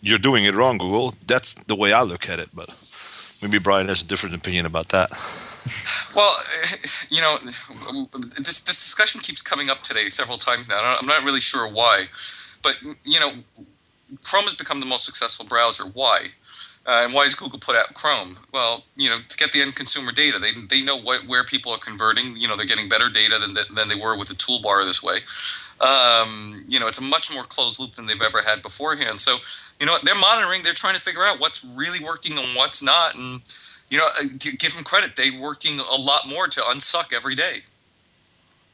[0.02, 1.13] you're doing it wrong, Google.
[1.25, 2.49] That's the way I look at it.
[2.54, 2.69] But
[3.41, 5.12] maybe Brian has a different opinion about that.
[6.15, 6.36] Well,
[7.10, 10.97] you know, this, this discussion keeps coming up today several times now.
[10.99, 12.06] I'm not really sure why.
[12.63, 13.34] But, you know,
[14.23, 15.84] Chrome has become the most successful browser.
[15.84, 16.30] Why?
[16.89, 18.39] Uh, and why does Google put out Chrome?
[18.52, 21.71] Well, you know, to get the end consumer data, they, they know what, where people
[21.71, 22.36] are converting.
[22.36, 25.19] You know, they're getting better data than, than they were with the toolbar this way.
[25.82, 29.19] Um, you know, it's a much more closed loop than they've ever had beforehand.
[29.19, 29.38] So,
[29.80, 30.62] you know, they're monitoring.
[30.63, 33.15] They're trying to figure out what's really working and what's not.
[33.15, 33.41] And
[33.91, 35.15] you know, uh, give them credit.
[35.15, 37.63] They're working a lot more to unsuck every day.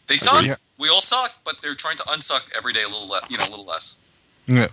[0.07, 0.45] They suck.
[0.45, 0.55] Yeah.
[0.77, 3.45] We all suck, but they're trying to unsuck every day a little, le- you know,
[3.45, 4.01] a little less.
[4.47, 4.67] Yeah,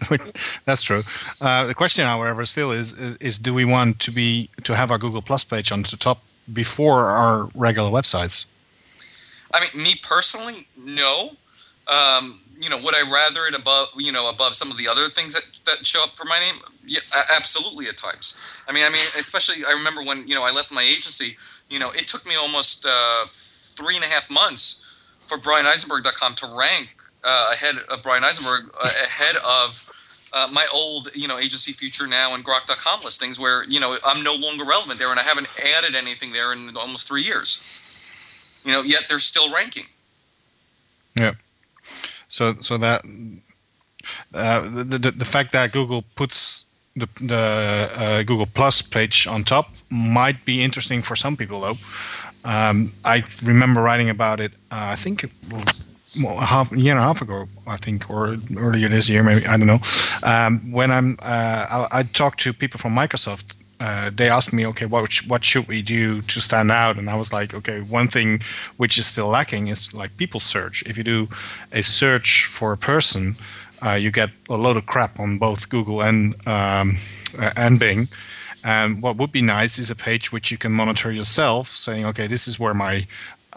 [0.64, 1.02] that's true.
[1.40, 4.98] Uh, the question, however, still is, is do we want to be to have our
[4.98, 6.22] Google Plus page on the top
[6.52, 8.46] before our regular websites?
[9.52, 11.30] I mean, me personally, no.
[11.86, 15.06] Um, you know, would I rather it above, you know, above some of the other
[15.06, 16.60] things that, that show up for my name?
[16.84, 17.00] Yeah,
[17.34, 17.86] absolutely.
[17.86, 20.82] At times, I mean, I mean, especially I remember when you know I left my
[20.82, 21.36] agency.
[21.70, 24.80] You know, it took me almost uh, three and a half months
[25.26, 29.90] for BryanEisenberg.com to rank uh, ahead of Bryan Eisenberg, uh, ahead of
[30.34, 34.22] uh, my old, you know, agency Future Now and Grok.com listings, where you know I'm
[34.22, 37.70] no longer relevant there, and I haven't added anything there in almost three years.
[38.64, 39.84] You know, yet they're still ranking.
[41.18, 41.34] Yeah.
[42.28, 43.04] So, so that
[44.32, 49.44] uh, the, the the fact that Google puts the the uh, Google Plus page on
[49.44, 51.78] top might be interesting for some people, though.
[52.44, 54.52] Um, I remember writing about it.
[54.70, 55.24] Uh, I think
[56.20, 59.46] well, half a year and a half ago, I think, or earlier this year, maybe
[59.46, 59.80] I don't know.
[60.22, 63.56] Um, when I'm, uh, I, I talked to people from Microsoft.
[63.80, 66.96] Uh, they asked me, okay, what what should we do to stand out?
[66.96, 68.40] And I was like, okay, one thing
[68.76, 70.82] which is still lacking is like people search.
[70.86, 71.28] If you do
[71.72, 73.34] a search for a person,
[73.84, 76.96] uh, you get a load of crap on both Google and um,
[77.56, 78.06] and Bing.
[78.62, 82.26] And what would be nice is a page which you can monitor yourself, saying, okay,
[82.26, 83.06] this is where my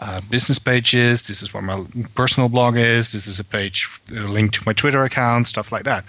[0.00, 1.84] uh, business page is, this is where my
[2.14, 6.04] personal blog is, this is a page linked to my Twitter account, stuff like that.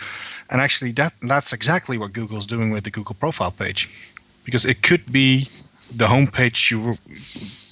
[0.50, 4.82] And actually, that that's exactly what Google's doing with the Google profile page, because it
[4.82, 5.48] could be
[5.96, 6.98] the homepage you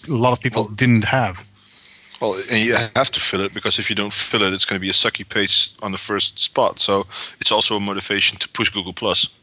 [0.08, 1.50] a lot of people well, didn't have.
[2.22, 4.80] Well, and you have to fill it because if you don't fill it, it's going
[4.80, 6.80] to be a sucky page on the first spot.
[6.80, 7.06] So
[7.40, 9.36] it's also a motivation to push Google Plus.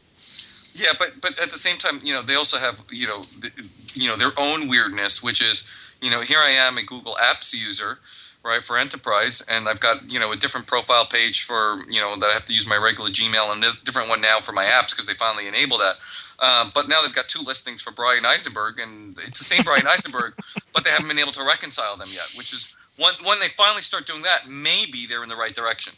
[0.73, 3.49] Yeah, but but at the same time, you know, they also have you know the,
[3.93, 5.69] you know their own weirdness, which is
[6.05, 7.97] you know here I am a Google Apps user,
[8.43, 12.15] right, for enterprise, and I've got you know a different profile page for you know
[12.17, 14.65] that I have to use my regular Gmail and a different one now for my
[14.65, 15.95] apps because they finally enable that.
[16.37, 19.87] Um, but now they've got two listings for Bryan Eisenberg, and it's the same Bryan
[19.87, 20.35] Eisenberg,
[20.73, 22.27] but they haven't been able to reconcile them yet.
[22.37, 25.93] Which is when when they finally start doing that, maybe they're in the right direction.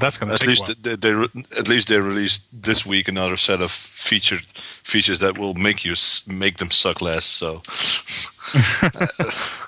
[0.00, 1.12] That's going to at least they, they,
[1.58, 4.46] at least they released this week another set of featured
[4.82, 5.94] features that will make you
[6.26, 7.24] make them suck less.
[7.24, 7.62] So.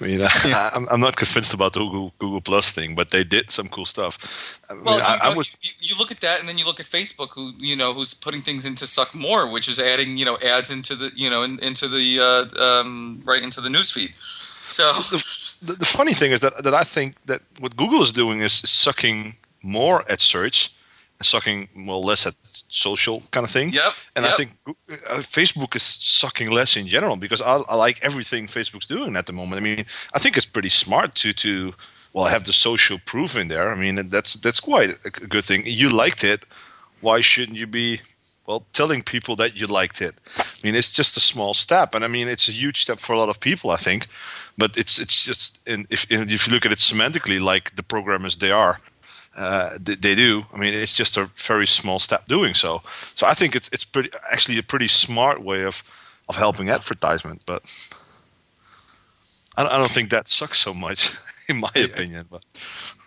[0.00, 0.70] I mean, yeah.
[0.74, 3.86] I, am not convinced about the Google, Google Plus thing, but they did some cool
[3.86, 4.58] stuff.
[4.68, 6.80] I well, mean, I, I was, you, you, look at that, and then you look
[6.80, 10.24] at Facebook, who you know, who's putting things into suck more, which is adding you
[10.24, 14.14] know ads into the you know in, into the uh, um, right into the newsfeed.
[14.66, 14.84] So
[15.62, 18.64] the, the, funny thing is that that I think that what Google is doing is,
[18.64, 20.74] is sucking more at search
[21.18, 22.34] and sucking well less at
[22.68, 23.70] social kind of thing.
[23.70, 23.92] Yep.
[24.16, 24.34] And yep.
[24.34, 28.86] I think uh, Facebook is sucking less in general because I, I, like everything Facebook's
[28.86, 29.60] doing at the moment.
[29.60, 31.74] I mean, I think it's pretty smart to to
[32.12, 33.70] well have the social proof in there.
[33.70, 35.62] I mean, that's that's quite a good thing.
[35.64, 36.44] You liked it.
[37.00, 38.00] Why shouldn't you be
[38.46, 40.14] well telling people that you liked it?
[40.36, 43.12] I mean, it's just a small step, and I mean, it's a huge step for
[43.12, 43.70] a lot of people.
[43.70, 44.08] I think
[44.58, 48.36] but it's it's just and if if you look at it semantically, like the programmers
[48.36, 48.80] they are,
[49.36, 50.44] uh, they, they, do.
[50.52, 52.82] I mean, it's just a very small step doing so.
[53.14, 55.82] So I think it's it's pretty actually a pretty smart way of
[56.28, 57.42] of helping advertisement.
[57.46, 57.62] But
[59.56, 61.16] I, I don't think that sucks so much,
[61.48, 62.26] in my opinion.
[62.30, 62.44] But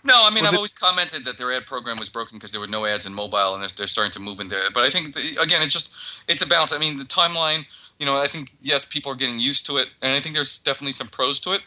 [0.06, 2.62] no, I mean, well, I've always commented that their ad program was broken because there
[2.62, 4.74] were no ads in mobile, and they're starting to move into it.
[4.74, 6.72] But I think the, again, it's just it's a balance.
[6.74, 7.66] I mean, the timeline
[8.00, 10.60] you know, I think yes, people are getting used to it, and I think there's
[10.60, 11.62] definitely some pros to it.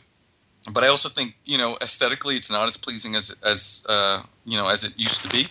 [0.70, 4.56] But I also think you know aesthetically, it's not as pleasing as as uh, you
[4.56, 5.48] know as it used to be.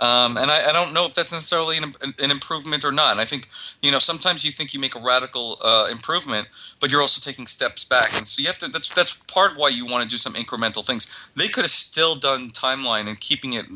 [0.00, 3.12] Um, and I, I, don't know if that's necessarily an, an, improvement or not.
[3.12, 3.50] And I think,
[3.82, 6.48] you know, sometimes you think you make a radical uh, improvement,
[6.80, 8.16] but you're also taking steps back.
[8.16, 8.68] And so you have to.
[8.68, 11.28] That's that's part of why you want to do some incremental things.
[11.36, 13.66] They could have still done timeline and keeping it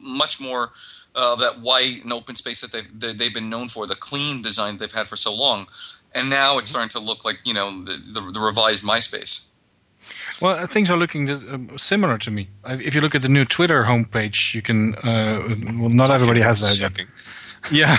[0.00, 0.72] much more
[1.14, 4.78] uh, that white and open space that they've they've been known for, the clean design
[4.78, 5.66] they've had for so long,
[6.14, 9.48] and now it's starting to look like you know the, the, the revised MySpace.
[10.40, 12.48] Well, uh, things are looking just, um, similar to me.
[12.66, 14.94] If you look at the new Twitter homepage, you can.
[14.96, 16.92] Uh, well, not everybody has that yet.
[17.72, 17.96] Yeah,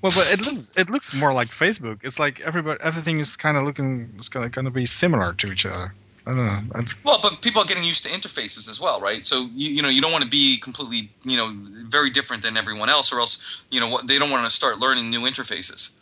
[0.00, 1.98] well, but it looks it looks more like Facebook.
[2.02, 5.66] It's like everybody everything is kind of looking it's gonna gonna be similar to each
[5.66, 5.92] other.
[6.26, 6.60] I don't know.
[6.74, 9.26] I- Well, but people are getting used to interfaces as well, right?
[9.26, 11.52] So you, you know you don't want to be completely you know
[11.96, 14.78] very different than everyone else, or else you know what they don't want to start
[14.78, 15.98] learning new interfaces.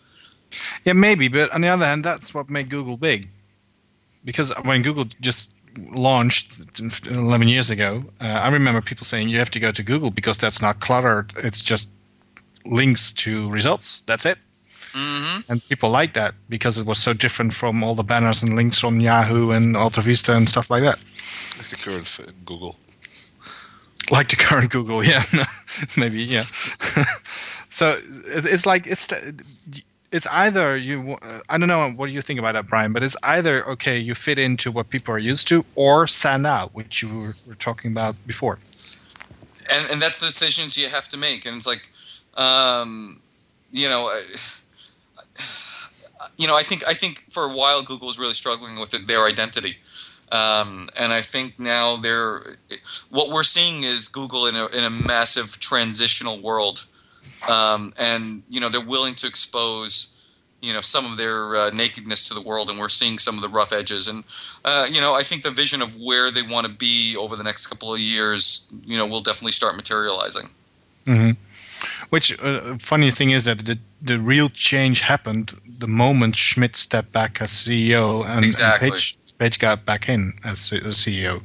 [0.84, 3.28] Yeah, maybe, but on the other hand, that's what made Google big.
[4.24, 5.50] Because when Google just
[5.92, 10.10] launched 11 years ago, uh, I remember people saying you have to go to Google
[10.10, 11.32] because that's not cluttered.
[11.38, 11.90] It's just
[12.64, 14.02] links to results.
[14.02, 14.38] That's it.
[14.94, 18.56] hmm And people liked that because it was so different from all the banners and
[18.56, 20.98] links on Yahoo and Alta Vista and stuff like that.
[21.58, 22.76] Like the current Google.
[24.10, 25.24] Like the current Google, yeah,
[25.96, 26.44] maybe, yeah.
[27.70, 27.96] so
[28.26, 29.08] it's like it's
[30.12, 31.16] it's either you.
[31.48, 34.38] I don't know what you think about that, Bryan, but it's either okay, you fit
[34.38, 38.58] into what people are used to, or stand out, which you were, talking about before.
[39.70, 41.88] and and that's the decisions you have to make and it's like
[42.36, 43.20] um,
[43.72, 44.10] you know
[46.36, 49.06] you know i think i think for a while google was really struggling with it,
[49.06, 49.76] their identity
[50.30, 52.42] um, and i think now they're
[53.10, 56.86] what we're seeing is google in a, in a massive transitional world
[57.48, 60.08] um, and you know they're willing to expose
[60.60, 63.42] you know some of their uh, nakedness to the world and we're seeing some of
[63.42, 64.24] the rough edges and
[64.64, 67.44] uh, you know i think the vision of where they want to be over the
[67.44, 70.48] next couple of years you know will definitely start materializing
[71.06, 71.32] hmm
[72.10, 77.12] Which uh, funny thing is that the the real change happened the moment Schmidt stepped
[77.12, 78.88] back as CEO and, Exactly.
[78.88, 81.42] and Page, Page got back in as, as CEO.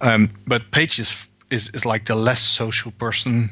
[0.00, 3.50] Um, but Page is, is is like the less social person.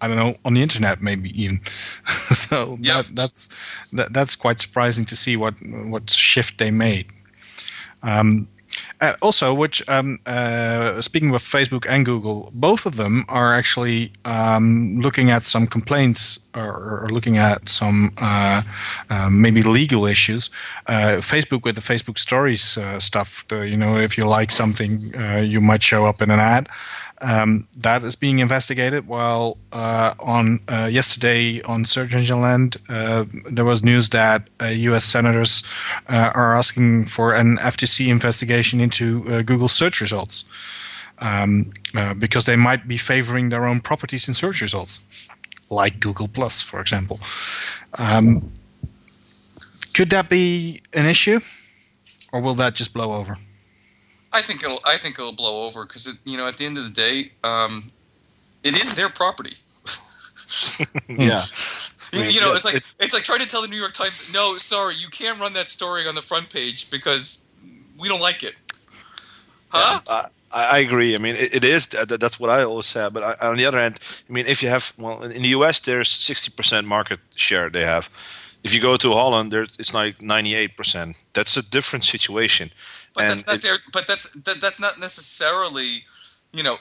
[0.00, 1.60] I don't know on the internet maybe even.
[2.30, 3.06] so Yep.
[3.06, 3.48] that, that's
[3.92, 7.06] that, that's quite surprising to see what what shift they made.
[8.02, 8.48] Um,
[9.00, 14.12] uh, also, which um, uh, speaking of Facebook and Google, both of them are actually
[14.24, 18.62] um, looking at some complaints or, or looking at some uh,
[19.08, 20.50] uh, maybe legal issues.
[20.86, 25.14] Uh, Facebook with the Facebook Stories uh, stuff, the, you know, if you like something,
[25.16, 26.68] uh, you might show up in an ad.
[27.22, 29.06] Um, that is being investigated.
[29.06, 34.66] While uh, on uh, yesterday on Search Engine Land, uh, there was news that uh,
[34.66, 35.04] U.S.
[35.04, 35.62] senators
[36.08, 40.44] uh, are asking for an FTC investigation into uh, Google search results
[41.18, 45.00] um, uh, because they might be favoring their own properties in search results,
[45.68, 47.20] like Google Plus, for example.
[47.94, 48.52] Um,
[49.94, 51.40] could that be an issue,
[52.32, 53.36] or will that just blow over?
[54.32, 54.80] I think it'll.
[54.84, 57.90] I think it'll blow over because you know at the end of the day, um,
[58.62, 59.54] it is their property.
[61.08, 61.42] yeah.
[62.12, 63.92] You, you know, yeah, it's like it- it's like trying to tell the New York
[63.92, 67.44] Times, no, sorry, you can't run that story on the front page because
[68.00, 68.56] we don't like it.
[69.68, 70.00] Huh?
[70.08, 71.14] I, I agree.
[71.14, 71.86] I mean, it, it is.
[71.86, 73.08] That's what I always say.
[73.12, 75.78] But I, on the other hand, I mean, if you have well, in the U.S.
[75.78, 78.10] there's 60% market share they have.
[78.64, 81.14] If you go to Holland, there it's like 98%.
[81.32, 82.72] That's a different situation.
[83.14, 83.76] But and that's not it- their.
[83.92, 86.04] But that's that, that's not necessarily,
[86.52, 86.76] you know,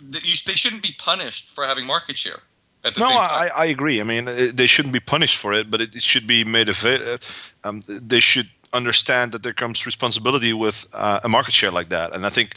[0.00, 2.40] you, they shouldn't be punished for having market share
[2.84, 3.50] at the no, same time.
[3.56, 4.00] I, I agree.
[4.00, 7.18] I mean, uh, they shouldn't be punished for it, but it, should be made available.
[7.64, 12.14] Um, they should understand that there comes responsibility with uh, a market share like that.
[12.14, 12.54] And I think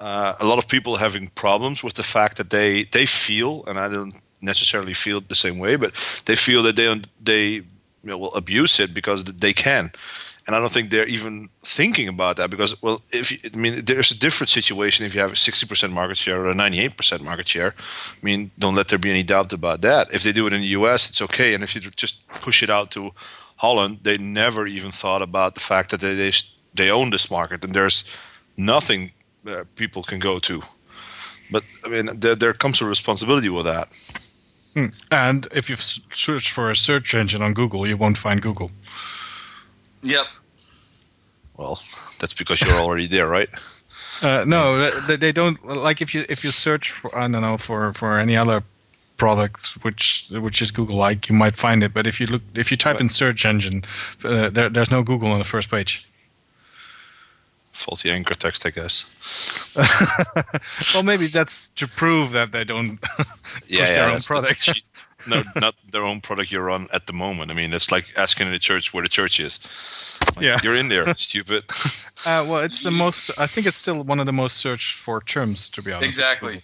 [0.00, 3.64] uh, a lot of people are having problems with the fact that they they feel,
[3.66, 5.92] and I don't necessarily feel the same way, but
[6.24, 7.64] they feel that they they you
[8.02, 9.90] know, will abuse it because they can.
[10.46, 13.84] And I don't think they're even thinking about that because, well, if you, I mean,
[13.84, 17.48] there's a different situation if you have a 60% market share or a 98% market
[17.48, 17.72] share.
[17.76, 20.14] I mean, don't let there be any doubt about that.
[20.14, 21.52] If they do it in the US, it's okay.
[21.52, 23.10] And if you just push it out to
[23.56, 26.32] Holland, they never even thought about the fact that they they,
[26.74, 28.04] they own this market and there's
[28.56, 29.12] nothing
[29.74, 30.62] people can go to.
[31.50, 33.88] But I mean, there, there comes a responsibility with that.
[34.74, 34.86] Hmm.
[35.10, 38.70] And if you search for a search engine on Google, you won't find Google.
[40.06, 40.26] Yep.
[41.56, 41.80] Well,
[42.20, 43.48] that's because you're already there, right?
[44.22, 47.58] Uh, no, they, they don't like if you if you search for I don't know
[47.58, 48.62] for for any other
[49.16, 51.92] product which which is Google like, you might find it.
[51.92, 53.84] But if you look if you type in search engine,
[54.24, 56.06] uh, there, there's no Google on the first page.
[57.72, 59.04] Faulty anchor text, I guess.
[60.94, 63.26] well, maybe that's to prove that they don't push
[63.68, 64.62] yeah, their own that's- that's product.
[64.62, 64.84] cheap.
[65.26, 67.50] No, not their own product you're on at the moment.
[67.50, 69.58] I mean, it's like asking in the church where the church is.
[70.36, 70.58] Like, Yeah.
[70.62, 71.64] you're in there, stupid.
[72.24, 73.30] Uh, well, it's the most.
[73.38, 76.06] I think it's still one of the most searched for terms, to be honest.
[76.08, 76.60] Exactly.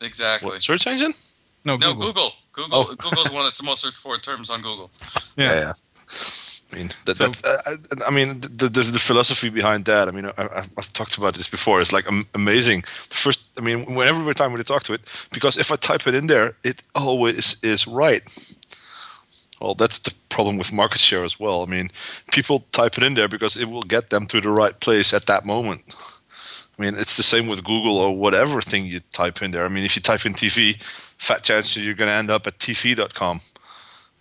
[0.00, 0.48] Exactly.
[0.50, 1.14] What, search engine?
[1.64, 2.12] No, No, Google.
[2.12, 2.30] Google.
[2.52, 2.84] Google.
[2.96, 4.90] Google is one of the most searched for terms on Google.
[5.36, 5.52] Yeah.
[5.54, 5.72] yeah.
[6.74, 7.76] I mean, that, So- that's, uh,
[8.08, 10.08] I mean, the, the the philosophy behind that.
[10.08, 11.80] I mean, I, I've- I've talked about this before.
[11.80, 12.84] It's like amazing.
[13.10, 15.00] The first, I mean, whenever every time we talk to it,
[15.32, 18.22] because if I type it in there, it always is right.
[19.60, 21.62] Well, that's the problem with market share as well.
[21.62, 21.90] I mean,
[22.32, 25.26] people type it in there because it will get them to the right place at
[25.26, 25.82] that moment.
[26.78, 29.64] I mean, it's the same with Google or whatever thing you type in there.
[29.64, 30.76] I mean, if you type in TV,
[31.18, 33.40] fat chance you're going to end up at tv.com.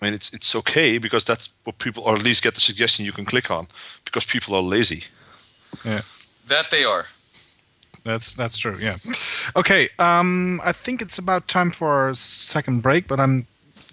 [0.03, 3.05] I mean, it's it's okay because that's what people, or at least get the suggestion
[3.05, 3.67] you can click on,
[4.03, 5.03] because people are lazy.
[5.85, 6.01] Yeah.
[6.47, 7.05] That they are.
[8.03, 8.77] That's that's true.
[8.79, 8.97] Yeah.
[9.55, 9.87] Okay.
[9.97, 13.45] Um, I think it's about time for our second break, but I'm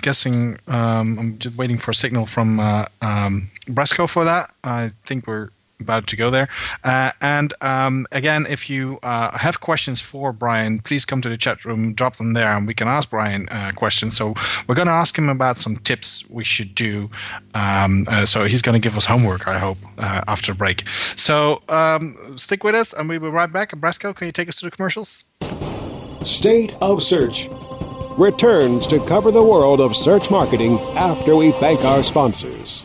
[0.03, 4.51] guessing um, I'm just waiting for a signal from uh, um, Bresco for that.
[4.65, 5.51] I think we're
[5.81, 6.49] about to go there.
[6.85, 11.37] Uh, and um, again, if you uh, have questions for Bryan, please come to the
[11.37, 14.17] chat room, drop them there, and we can ask Bryan uh, questions.
[14.17, 14.35] So
[14.67, 17.11] we're going to ask him about some tips we should do.
[17.55, 20.87] Um, uh, so he's going to give us homework, I hope, uh, after break.
[21.17, 23.71] So um, stick with us, and we will be right back.
[23.73, 25.25] Brasco, can you take us to the commercials?
[26.25, 27.49] State of Search
[28.19, 32.85] returns to cover the world of search marketing after we thank our sponsors.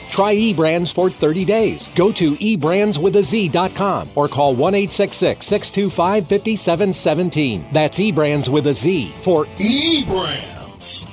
[0.11, 1.89] Try eBrandz for 30 days.
[1.95, 7.65] Go to eBrandswithaz.com or call 1 625 5717.
[7.73, 11.07] That's eBrandz with a Z for eBrandz.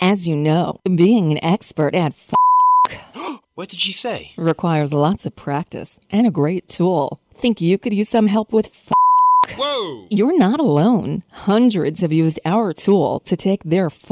[0.00, 4.32] As you know, being an expert at f- What did she say?
[4.36, 7.20] requires lots of practice and a great tool.
[7.38, 10.06] Think you could use some help with f- Whoa!
[10.10, 11.22] You're not alone.
[11.30, 14.10] Hundreds have used our tool to take their f-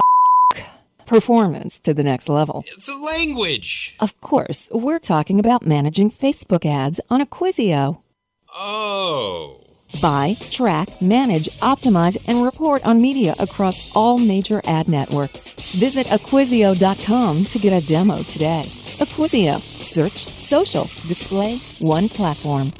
[1.08, 2.64] performance to the next level.
[2.86, 3.96] The language!
[3.98, 7.98] Of course, we're talking about managing Facebook ads on Acquisio.
[8.54, 9.64] Oh.
[10.02, 15.40] Buy, track, manage, optimize, and report on media across all major ad networks.
[15.72, 18.70] Visit Acquisio.com to get a demo today.
[18.98, 19.62] Acquisio.
[19.90, 22.72] Search, social, display, one platform.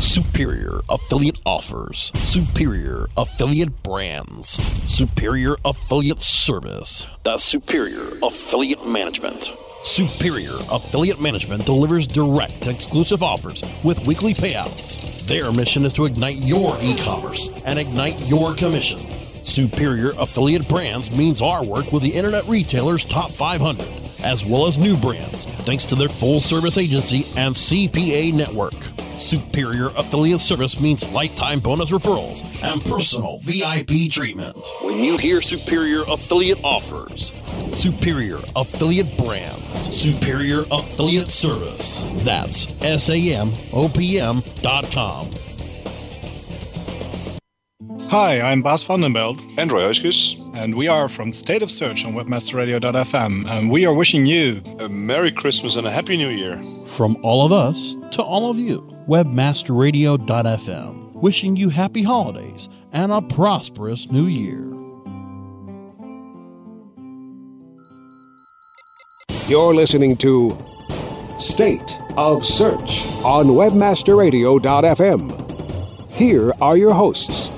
[0.00, 9.52] Superior affiliate offers, superior affiliate brands, superior affiliate service, the superior affiliate management.
[9.84, 14.98] Superior Affiliate Management delivers direct exclusive offers with weekly payouts.
[15.28, 19.25] Their mission is to ignite your e commerce and ignite your commissions.
[19.46, 23.86] Superior Affiliate Brands means our work with the Internet Retailer's Top 500,
[24.18, 28.74] as well as new brands, thanks to their full service agency and CPA network.
[29.18, 34.58] Superior Affiliate Service means lifetime bonus referrals and personal VIP treatment.
[34.82, 37.32] When you hear Superior Affiliate offers,
[37.68, 42.04] Superior Affiliate Brands, Superior Affiliate Service.
[42.24, 45.30] That's S-A-M-O-P-M dot com.
[48.08, 49.42] Hi, I'm Bas van den Beld.
[49.58, 50.36] And Roy Huiskes.
[50.54, 53.50] And we are from State of Search on webmasterradio.fm.
[53.50, 56.62] And we are wishing you A Merry Christmas and a Happy New Year.
[56.86, 63.20] From all of us to all of you, webmasterradio.fm, wishing you happy holidays and a
[63.20, 64.62] prosperous new year.
[69.48, 70.56] You're listening to
[71.40, 76.12] State of Search on webmasterradio.fm.
[76.12, 77.50] Here are your hosts.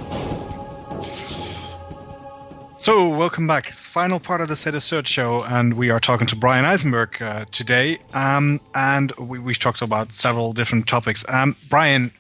[2.79, 3.67] So, welcome back.
[3.71, 7.21] Final part of the State of Search show, and we are talking to Bryan Eisenberg
[7.21, 7.99] uh, today.
[8.15, 11.25] Um, and we, we've talked about several different topics.
[11.29, 12.13] Um, Bryan,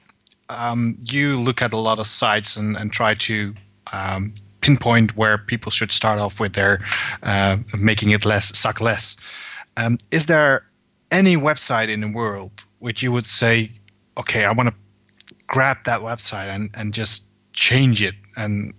[0.48, 3.54] um, you look at a lot of sites and, and try to
[3.92, 6.80] um, pinpoint where people should start off with their
[7.22, 9.16] uh, making it less suck less.
[9.76, 10.66] Um, is there
[11.12, 13.70] any website in the world which you would say,
[14.18, 14.74] okay, I want to
[15.46, 18.74] grab that website and, and just change it and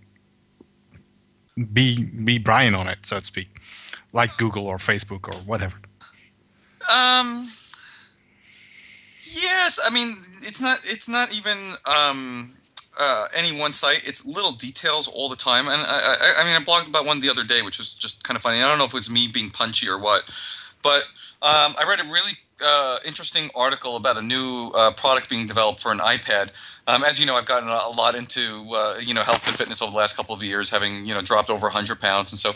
[1.65, 3.61] be be Bryan on it, so to speak,
[4.13, 5.77] like Google or Facebook or whatever.
[6.91, 7.49] Um.
[9.31, 12.51] Yes, I mean it's not it's not even um,
[12.99, 14.07] uh, any one site.
[14.07, 17.19] It's little details all the time, and I, I, I mean I blogged about one
[17.19, 18.57] the other day, which was just kind of funny.
[18.57, 20.23] I don't know if it was me being punchy or what,
[20.81, 21.03] but
[21.41, 22.33] um, I read a really
[22.65, 26.51] uh, interesting article about a new uh, product being developed for an iPad.
[26.87, 29.81] Um, as you know, I've gotten a lot into uh, you know health and fitness
[29.81, 32.51] over the last couple of years, having you know dropped over 100 pounds, and so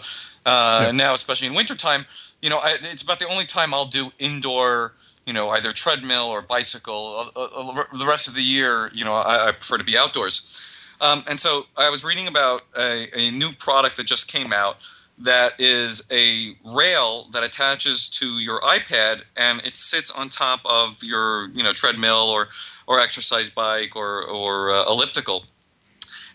[0.46, 0.92] uh, Yeah.
[0.92, 2.06] now, especially in wintertime,
[2.42, 4.96] you know, I, it's about the only time I'll do indoor.
[5.26, 7.30] You know, either treadmill or bicycle.
[7.34, 10.68] Uh, uh, the rest of the year, you know, I, I prefer to be outdoors.
[11.00, 14.76] Um, and so I was reading about a, a new product that just came out
[15.18, 21.04] that is a rail that attaches to your iPad and it sits on top of
[21.04, 22.48] your you know treadmill or
[22.88, 25.46] or exercise bike or or uh, elliptical.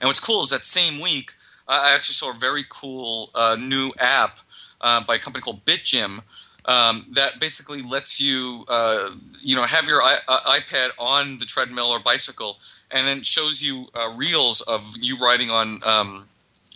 [0.01, 1.33] And what's cool is that same week
[1.69, 4.39] I actually saw a very cool uh, new app
[4.81, 6.23] uh, by a company called BitGym
[6.65, 9.11] um, that basically lets you, uh,
[9.43, 12.59] you know, have your I- uh, iPad on the treadmill or bicycle,
[12.91, 16.29] and then shows you uh, reels of you riding on, um,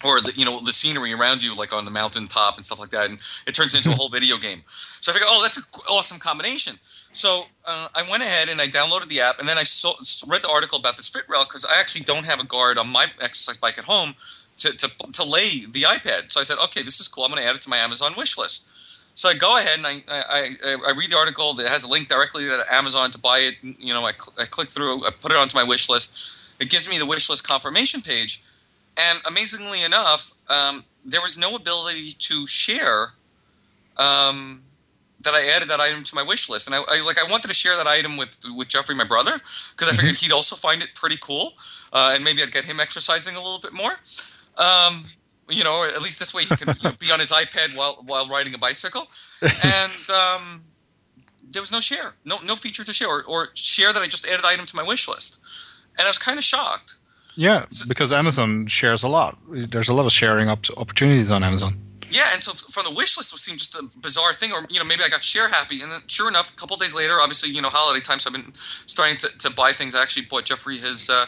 [0.04, 2.90] or the you know the scenery around you, like on the mountaintop and stuff like
[2.90, 4.62] that, and it turns into a whole video game.
[5.00, 6.76] So I figured, oh, that's an awesome combination.
[7.12, 9.94] So uh, I went ahead and I downloaded the app, and then I saw,
[10.26, 13.06] read the article about this FitRail because I actually don't have a guard on my
[13.20, 14.14] exercise bike at home
[14.58, 16.32] to, to, to lay the iPad.
[16.32, 17.24] So I said, okay, this is cool.
[17.24, 18.68] I'm going to add it to my Amazon wish list.
[19.14, 21.88] So I go ahead and I, I, I, I read the article that has a
[21.90, 23.56] link directly to Amazon to buy it.
[23.62, 26.54] You know, I, cl- I click through, I put it onto my wish list.
[26.60, 28.42] It gives me the wish list confirmation page.
[28.96, 33.12] And amazingly enough, um, there was no ability to share
[33.96, 34.62] um,
[35.20, 36.66] that I added that item to my wish list.
[36.66, 39.40] And I, I like I wanted to share that item with with Jeffrey, my brother,
[39.70, 41.52] because I figured he'd also find it pretty cool,
[41.92, 43.92] uh, and maybe I'd get him exercising a little bit more.
[44.58, 45.06] Um,
[45.48, 47.76] you know, or at least this way he could you know, be on his iPad
[47.76, 49.08] while while riding a bicycle.
[49.64, 50.62] And um,
[51.50, 54.26] there was no share, no no feature to share, or, or share that I just
[54.26, 55.40] added item to my wish list.
[55.98, 56.94] And I was kind of shocked.
[57.34, 59.38] Yeah, because Amazon shares a lot.
[59.48, 61.78] There's a lot of sharing op- opportunities on Amazon.
[62.10, 64.78] Yeah, and so from the wish list would seem just a bizarre thing, or you
[64.78, 67.50] know maybe I got share happy, and then sure enough, a couple days later, obviously
[67.50, 69.94] you know holiday time, so I've been starting to, to buy things.
[69.94, 71.26] I actually bought Jeffrey his uh,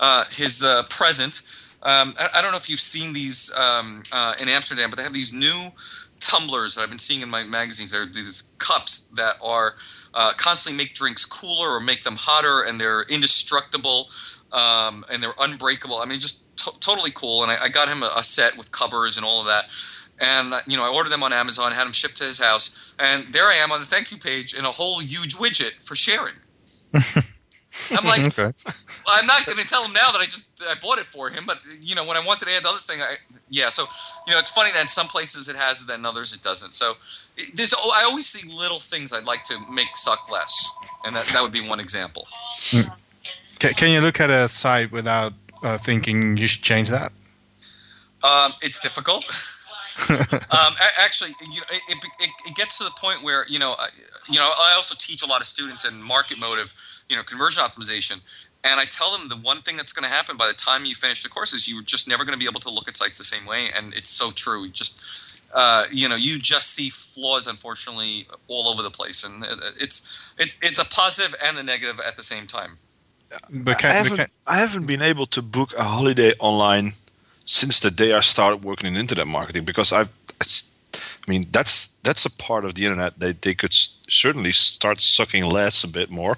[0.00, 1.42] uh, his uh, present.
[1.84, 5.04] Um, I, I don't know if you've seen these um, uh, in Amsterdam, but they
[5.04, 5.68] have these new
[6.18, 7.92] tumblers that I've been seeing in my magazines.
[7.92, 9.76] They're these cups that are
[10.14, 14.08] uh, constantly make drinks cooler or make them hotter, and they're indestructible
[14.54, 15.98] um, and they're unbreakable.
[15.98, 17.42] I mean, just to- totally cool.
[17.42, 19.66] And I, I got him a, a set with covers and all of that.
[20.20, 22.94] And uh, you know, I ordered them on Amazon, had them shipped to his house,
[22.98, 25.96] and there I am on the thank you page in a whole huge widget for
[25.96, 26.34] sharing.
[27.90, 28.52] I'm like, okay.
[29.08, 31.42] I'm not going to tell him now that I just I bought it for him,
[31.44, 33.16] but you know, when I wanted to add the other thing, I
[33.50, 33.70] yeah.
[33.70, 33.86] So
[34.28, 36.42] you know, it's funny that in some places it has it, then in others it
[36.42, 36.76] doesn't.
[36.76, 36.94] So
[37.54, 40.72] there's oh, I always see little things I'd like to make suck less,
[41.04, 42.28] and that that would be one example.
[43.58, 45.32] Can, can you look at a site without
[45.62, 47.12] uh, thinking you should change that?
[48.22, 49.24] Um, it's difficult.
[50.08, 53.88] um, actually, you know, it, it, it, gets to the point where you know, I,
[54.28, 56.74] you know, I also teach a lot of students in market motive,
[57.08, 58.20] you know, conversion optimization,
[58.64, 60.94] and I tell them the one thing that's going to happen by the time you
[60.94, 63.18] finish the course is you're just never going to be able to look at sites
[63.18, 64.64] the same way, and it's so true.
[64.64, 69.44] You Just uh, you know, you just see flaws, unfortunately, all over the place, and
[69.44, 72.78] it- it's it, it's a positive and a negative at the same time.
[73.50, 76.94] But I can, but haven't, can, I haven't been able to book a holiday online
[77.44, 80.08] since the day I started working in internet marketing because I've,
[80.40, 84.52] it's, I mean, that's that's a part of the internet that they could s- certainly
[84.52, 86.36] start sucking less a bit more.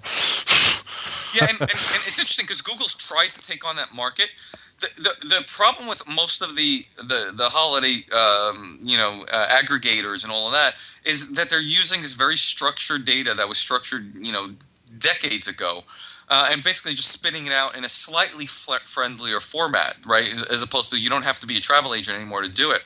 [1.34, 4.30] yeah, and, and, and it's interesting because Google's tried to take on that market.
[4.78, 9.48] The, the, the problem with most of the the, the holiday um, you know uh,
[9.48, 10.74] aggregators and all of that
[11.04, 14.50] is that they're using this very structured data that was structured you know
[14.98, 15.82] decades ago
[16.28, 20.62] uh, and basically just spitting it out in a slightly friendlier format right as, as
[20.62, 22.82] opposed to you don't have to be a travel agent anymore to do it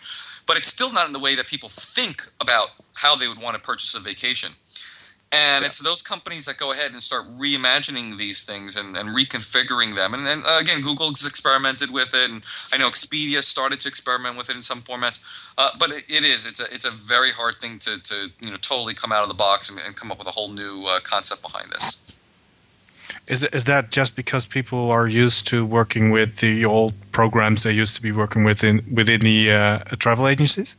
[0.46, 3.54] but it's still not in the way that people think about how they would want
[3.54, 4.52] to purchase a vacation
[5.32, 9.94] and it's those companies that go ahead and start reimagining these things and, and reconfiguring
[9.94, 10.12] them.
[10.12, 14.36] And then uh, again, Google's experimented with it, and I know Expedia started to experiment
[14.36, 15.22] with it in some formats.
[15.56, 18.50] Uh, but it, it is it's a it's a very hard thing to, to you
[18.50, 20.86] know totally come out of the box and, and come up with a whole new
[20.86, 22.19] uh, concept behind this.
[23.28, 27.72] Is is that just because people are used to working with the old programs they
[27.72, 30.76] used to be working with in within the uh, travel agencies?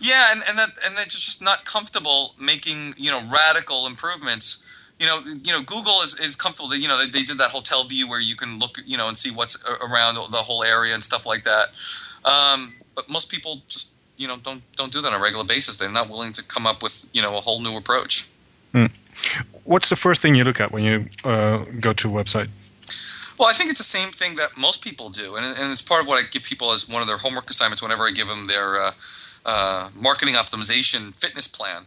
[0.00, 4.64] Yeah, and, and that and they're just not comfortable making you know radical improvements.
[4.98, 6.68] You know, you know, Google is, is comfortable.
[6.68, 9.08] That, you know, they, they did that hotel view where you can look, you know,
[9.08, 11.70] and see what's around the whole area and stuff like that.
[12.24, 15.76] Um, but most people just, you know, don't don't do that on a regular basis.
[15.78, 18.28] They're not willing to come up with, you know, a whole new approach.
[18.72, 18.86] Hmm.
[19.64, 22.48] What's the first thing you look at when you uh, go to a website?
[23.38, 26.02] Well, I think it's the same thing that most people do, and, and it's part
[26.02, 28.46] of what I give people as one of their homework assignments whenever I give them
[28.46, 28.92] their uh,
[29.44, 31.86] uh, marketing optimization fitness plan,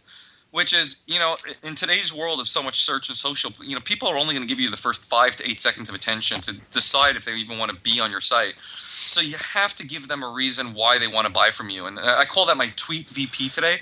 [0.50, 3.80] which is you know in today's world of so much search and social, you know
[3.80, 6.40] people are only going to give you the first five to eight seconds of attention
[6.42, 8.54] to decide if they even want to be on your site.
[8.58, 11.86] So you have to give them a reason why they want to buy from you,
[11.86, 13.76] and I call that my tweet VP today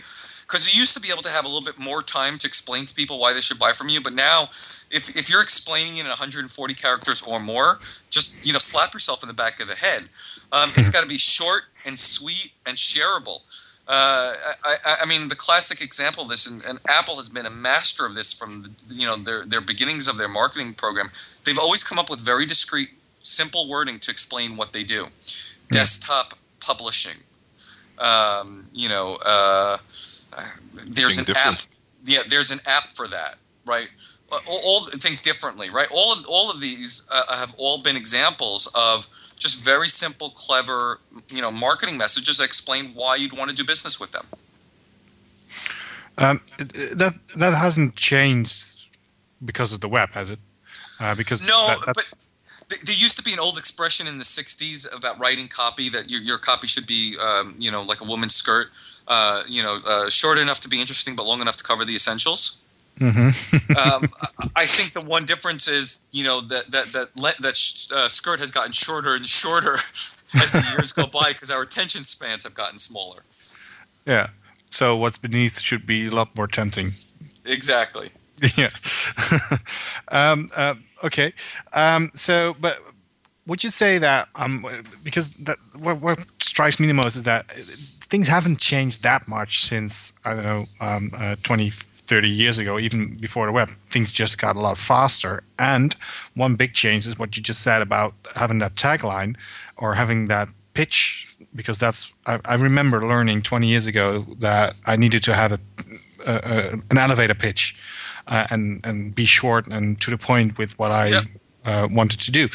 [0.46, 2.86] because you used to be able to have a little bit more time to explain
[2.86, 4.48] to people why they should buy from you but now
[4.90, 7.80] if, if you're explaining it in 140 characters or more
[8.14, 10.04] just you know slap yourself in the back of the head.
[10.52, 13.40] Um, it's got to be short and sweet and shareable.
[13.86, 14.32] Uh,
[14.64, 17.50] I, I, I, mean the classic example of this and, and, apple has been a
[17.50, 21.10] master of this from the, you know their, their beginnings of their marketing program.
[21.44, 22.90] They've always come up with very discreet
[23.22, 25.08] simple wording to explain what they do.
[25.70, 27.18] Desktop publishing.
[27.98, 29.78] Um, you know uh,
[30.86, 31.64] there's an different.
[31.64, 31.70] app.
[32.04, 33.88] Yeah, there's an app for that, right?
[34.48, 35.88] All, all think differently, right?
[35.92, 39.08] All of all of these uh, have all been examples of
[39.38, 43.64] just very simple, clever, you know, marketing messages that explain why you'd want to do
[43.64, 44.26] business with them.
[46.16, 48.88] Um, that that hasn't changed
[49.44, 50.38] because of the web, has it?
[51.00, 52.10] Uh, because no, that, but
[52.68, 56.20] there used to be an old expression in the '60s about writing copy that your
[56.20, 58.68] your copy should be, um, you know, like a woman's skirt
[59.06, 61.94] uh, you know, uh, short enough to be interesting but long enough to cover the
[61.94, 62.62] essentials.
[62.98, 63.76] Mm-hmm.
[63.76, 64.08] um,
[64.56, 68.50] I think the one difference is, you know, that that that that uh, skirt has
[68.50, 69.74] gotten shorter and shorter
[70.34, 73.22] as the years go by because our attention spans have gotten smaller.
[74.06, 74.28] Yeah.
[74.70, 76.94] So what's beneath should be a lot more tempting.
[77.44, 78.10] Exactly.
[78.56, 78.70] Yeah.
[80.08, 80.74] um, uh,
[81.04, 81.32] okay.
[81.72, 82.78] Um, so, but
[83.46, 84.66] would you say that um,
[85.02, 87.46] because that what, what strikes me the most is that
[88.14, 92.78] things haven't changed that much since I don't know um, uh, 20, 30 years ago,
[92.78, 93.70] even before the web.
[93.90, 95.42] Things just got a lot faster.
[95.58, 95.96] And
[96.34, 99.34] one big change is what you just said about having that tagline
[99.78, 104.94] or having that pitch, because that's I, I remember learning 20 years ago that I
[104.94, 105.58] needed to have a,
[106.24, 107.74] a, a an elevator pitch
[108.28, 111.08] uh, and and be short and to the point with what I.
[111.08, 111.24] Yep
[111.64, 112.48] uh, wanted to do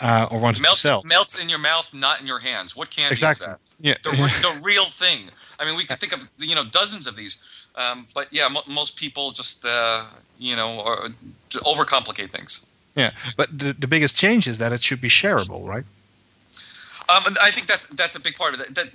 [0.00, 1.02] uh, or wanted melts, to sell.
[1.04, 2.76] Melts in your mouth, not in your hands.
[2.76, 3.44] What candy exactly.
[3.44, 3.70] is that?
[3.80, 3.94] Yeah.
[4.02, 5.30] The, the, real thing.
[5.58, 8.96] I mean, we can think of you know dozens of these, um, but yeah, most
[8.96, 10.04] people just uh,
[10.38, 11.08] you know are,
[11.50, 12.66] overcomplicate things.
[12.94, 15.84] Yeah, but the, the biggest change is that it should be shareable, right?
[17.08, 18.74] Um, I think that's that's a big part of it.
[18.74, 18.92] That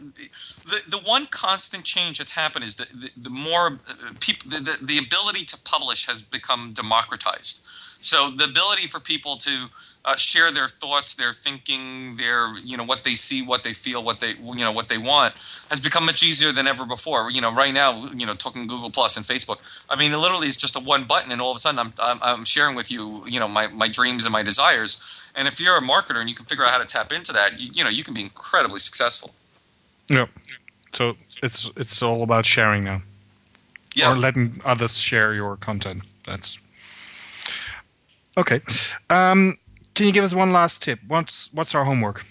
[0.65, 4.57] the the one constant change that's happened is that the, the more uh, people the,
[4.57, 7.63] the, the ability to publish has become democratized.
[7.99, 9.67] So the ability for people to
[10.07, 14.03] uh, share their thoughts, their thinking, their you know what they see, what they feel,
[14.03, 15.33] what they you know what they want
[15.69, 17.29] has become much easier than ever before.
[17.29, 19.57] You know, right now, you know, talking Google Plus and Facebook.
[19.89, 21.93] I mean, it literally is just a one button, and all of a sudden, I'm
[22.01, 25.23] I'm, I'm sharing with you, you know, my my dreams and my desires.
[25.35, 27.59] And if you're a marketer and you can figure out how to tap into that,
[27.59, 29.35] you, you know, you can be incredibly successful.
[30.07, 30.29] Yep.
[30.93, 33.01] So it's it's all about sharing now.
[33.93, 34.13] Yeah.
[34.13, 36.03] Or letting others share your content.
[36.25, 36.59] That's
[38.37, 38.61] Okay.
[39.09, 39.57] Um,
[39.95, 40.99] can you give us one last tip?
[41.07, 42.23] What's what's our homework?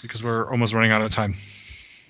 [0.00, 1.34] Because we're almost running out of time.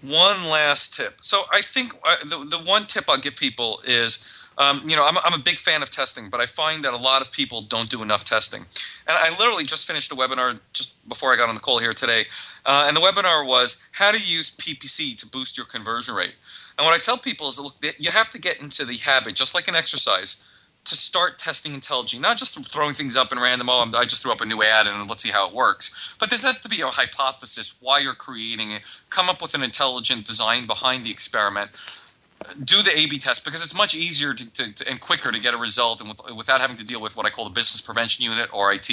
[0.03, 1.19] One last tip.
[1.23, 4.39] So I think uh, the the one tip I'll give people is.
[4.59, 6.99] Um, you know, I'm, I'm a big fan of testing, but I find that a
[6.99, 8.61] lot of people don't do enough testing.
[8.61, 11.95] And I literally just finished a webinar just before I got on the call here
[11.95, 12.25] today.
[12.67, 16.35] Uh, and the webinar was how to use PPC to boost your conversion rate.
[16.79, 19.55] And what I tell people is, look, you have to get into the habit, just
[19.55, 20.45] like an exercise,
[20.85, 23.69] to start testing intelligently, not just throwing things up in random.
[23.71, 26.15] Oh, I just threw up a new ad and let's see how it works.
[26.19, 28.83] But this has to be a hypothesis why you're creating it.
[29.09, 31.71] Come up with an intelligent design behind the experiment.
[32.65, 35.55] Do the A/B test because it's much easier to, to, to, and quicker to get
[35.55, 38.25] a result and with, without having to deal with what I call the business prevention
[38.25, 38.91] unit or IT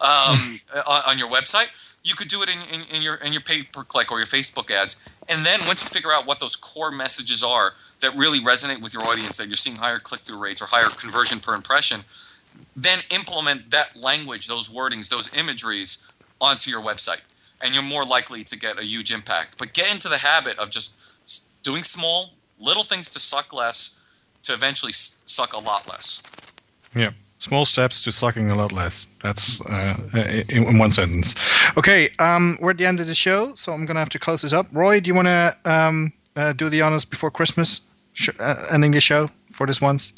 [0.00, 1.68] um, on, on your website
[2.02, 4.26] you could do it in, in, in, your in your pay per click or your
[4.26, 5.06] Facebook ads.
[5.28, 8.94] And then once you figure out what those core messages are that really resonate with
[8.94, 12.00] your audience, that you're seeing higher click through rates or higher conversion per impression,
[12.74, 17.20] then implement that language, those wordings, those imageries onto your website.
[17.60, 19.58] And you're more likely to get a huge impact.
[19.58, 20.94] But get into the habit of just
[21.62, 24.00] doing small, little things to suck less
[24.44, 26.22] to eventually suck a lot less.
[26.94, 27.10] Yeah
[27.40, 29.08] small steps to sucking a lot less.
[29.22, 29.96] That's uh,
[30.48, 31.34] in, one sentence.
[31.76, 34.42] Okay, um, we're at the end of the show, so I'm gonna have to close
[34.42, 34.68] this up.
[34.72, 37.80] Roy, do you want to um, uh, do the honors before Christmas,
[38.12, 40.12] sh- uh, ending the show for this once?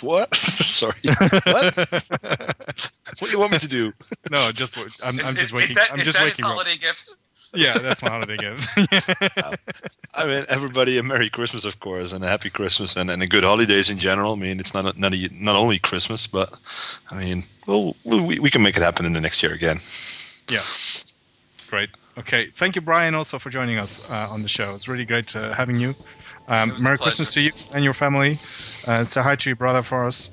[0.00, 0.34] What?
[0.34, 0.94] Sorry.
[1.04, 1.76] what?
[1.76, 3.92] what do you want me to do?
[4.30, 5.68] No, just I'm, is, I'm just is, waiting.
[5.68, 6.44] Is that, I'm is just that waiting.
[6.44, 7.16] his holiday gift?
[7.54, 8.68] yeah, that's my holiday gift.
[9.44, 9.54] Um,
[10.14, 13.26] I mean, everybody a Merry Christmas, of course, and a Happy Christmas, and, and a
[13.26, 14.32] good holidays in general.
[14.32, 16.52] I mean, it's not a, not a, not only Christmas, but
[17.10, 19.78] I mean, well, we we can make it happen in the next year again.
[20.48, 20.64] Yeah,
[21.68, 21.90] great.
[22.18, 24.74] Okay, thank you, Bryan, also for joining us uh, on the show.
[24.74, 25.94] It's really great uh, having you.
[26.48, 28.32] Um, Merry Christmas to you and your family.
[28.86, 30.30] Uh, say hi to your brother for us,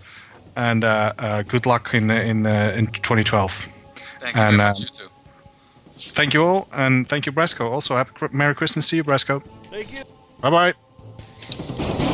[0.56, 3.68] and uh, uh good luck in in in 2012.
[4.20, 4.42] Thank you.
[4.42, 5.10] And, uh, you too
[6.16, 7.70] thank you all, and thank you, Brasco.
[7.70, 9.44] Also, happy Merry Christmas to you, Brasco.
[9.70, 10.04] Thank you.
[10.42, 10.74] Bye
[12.02, 12.12] bye.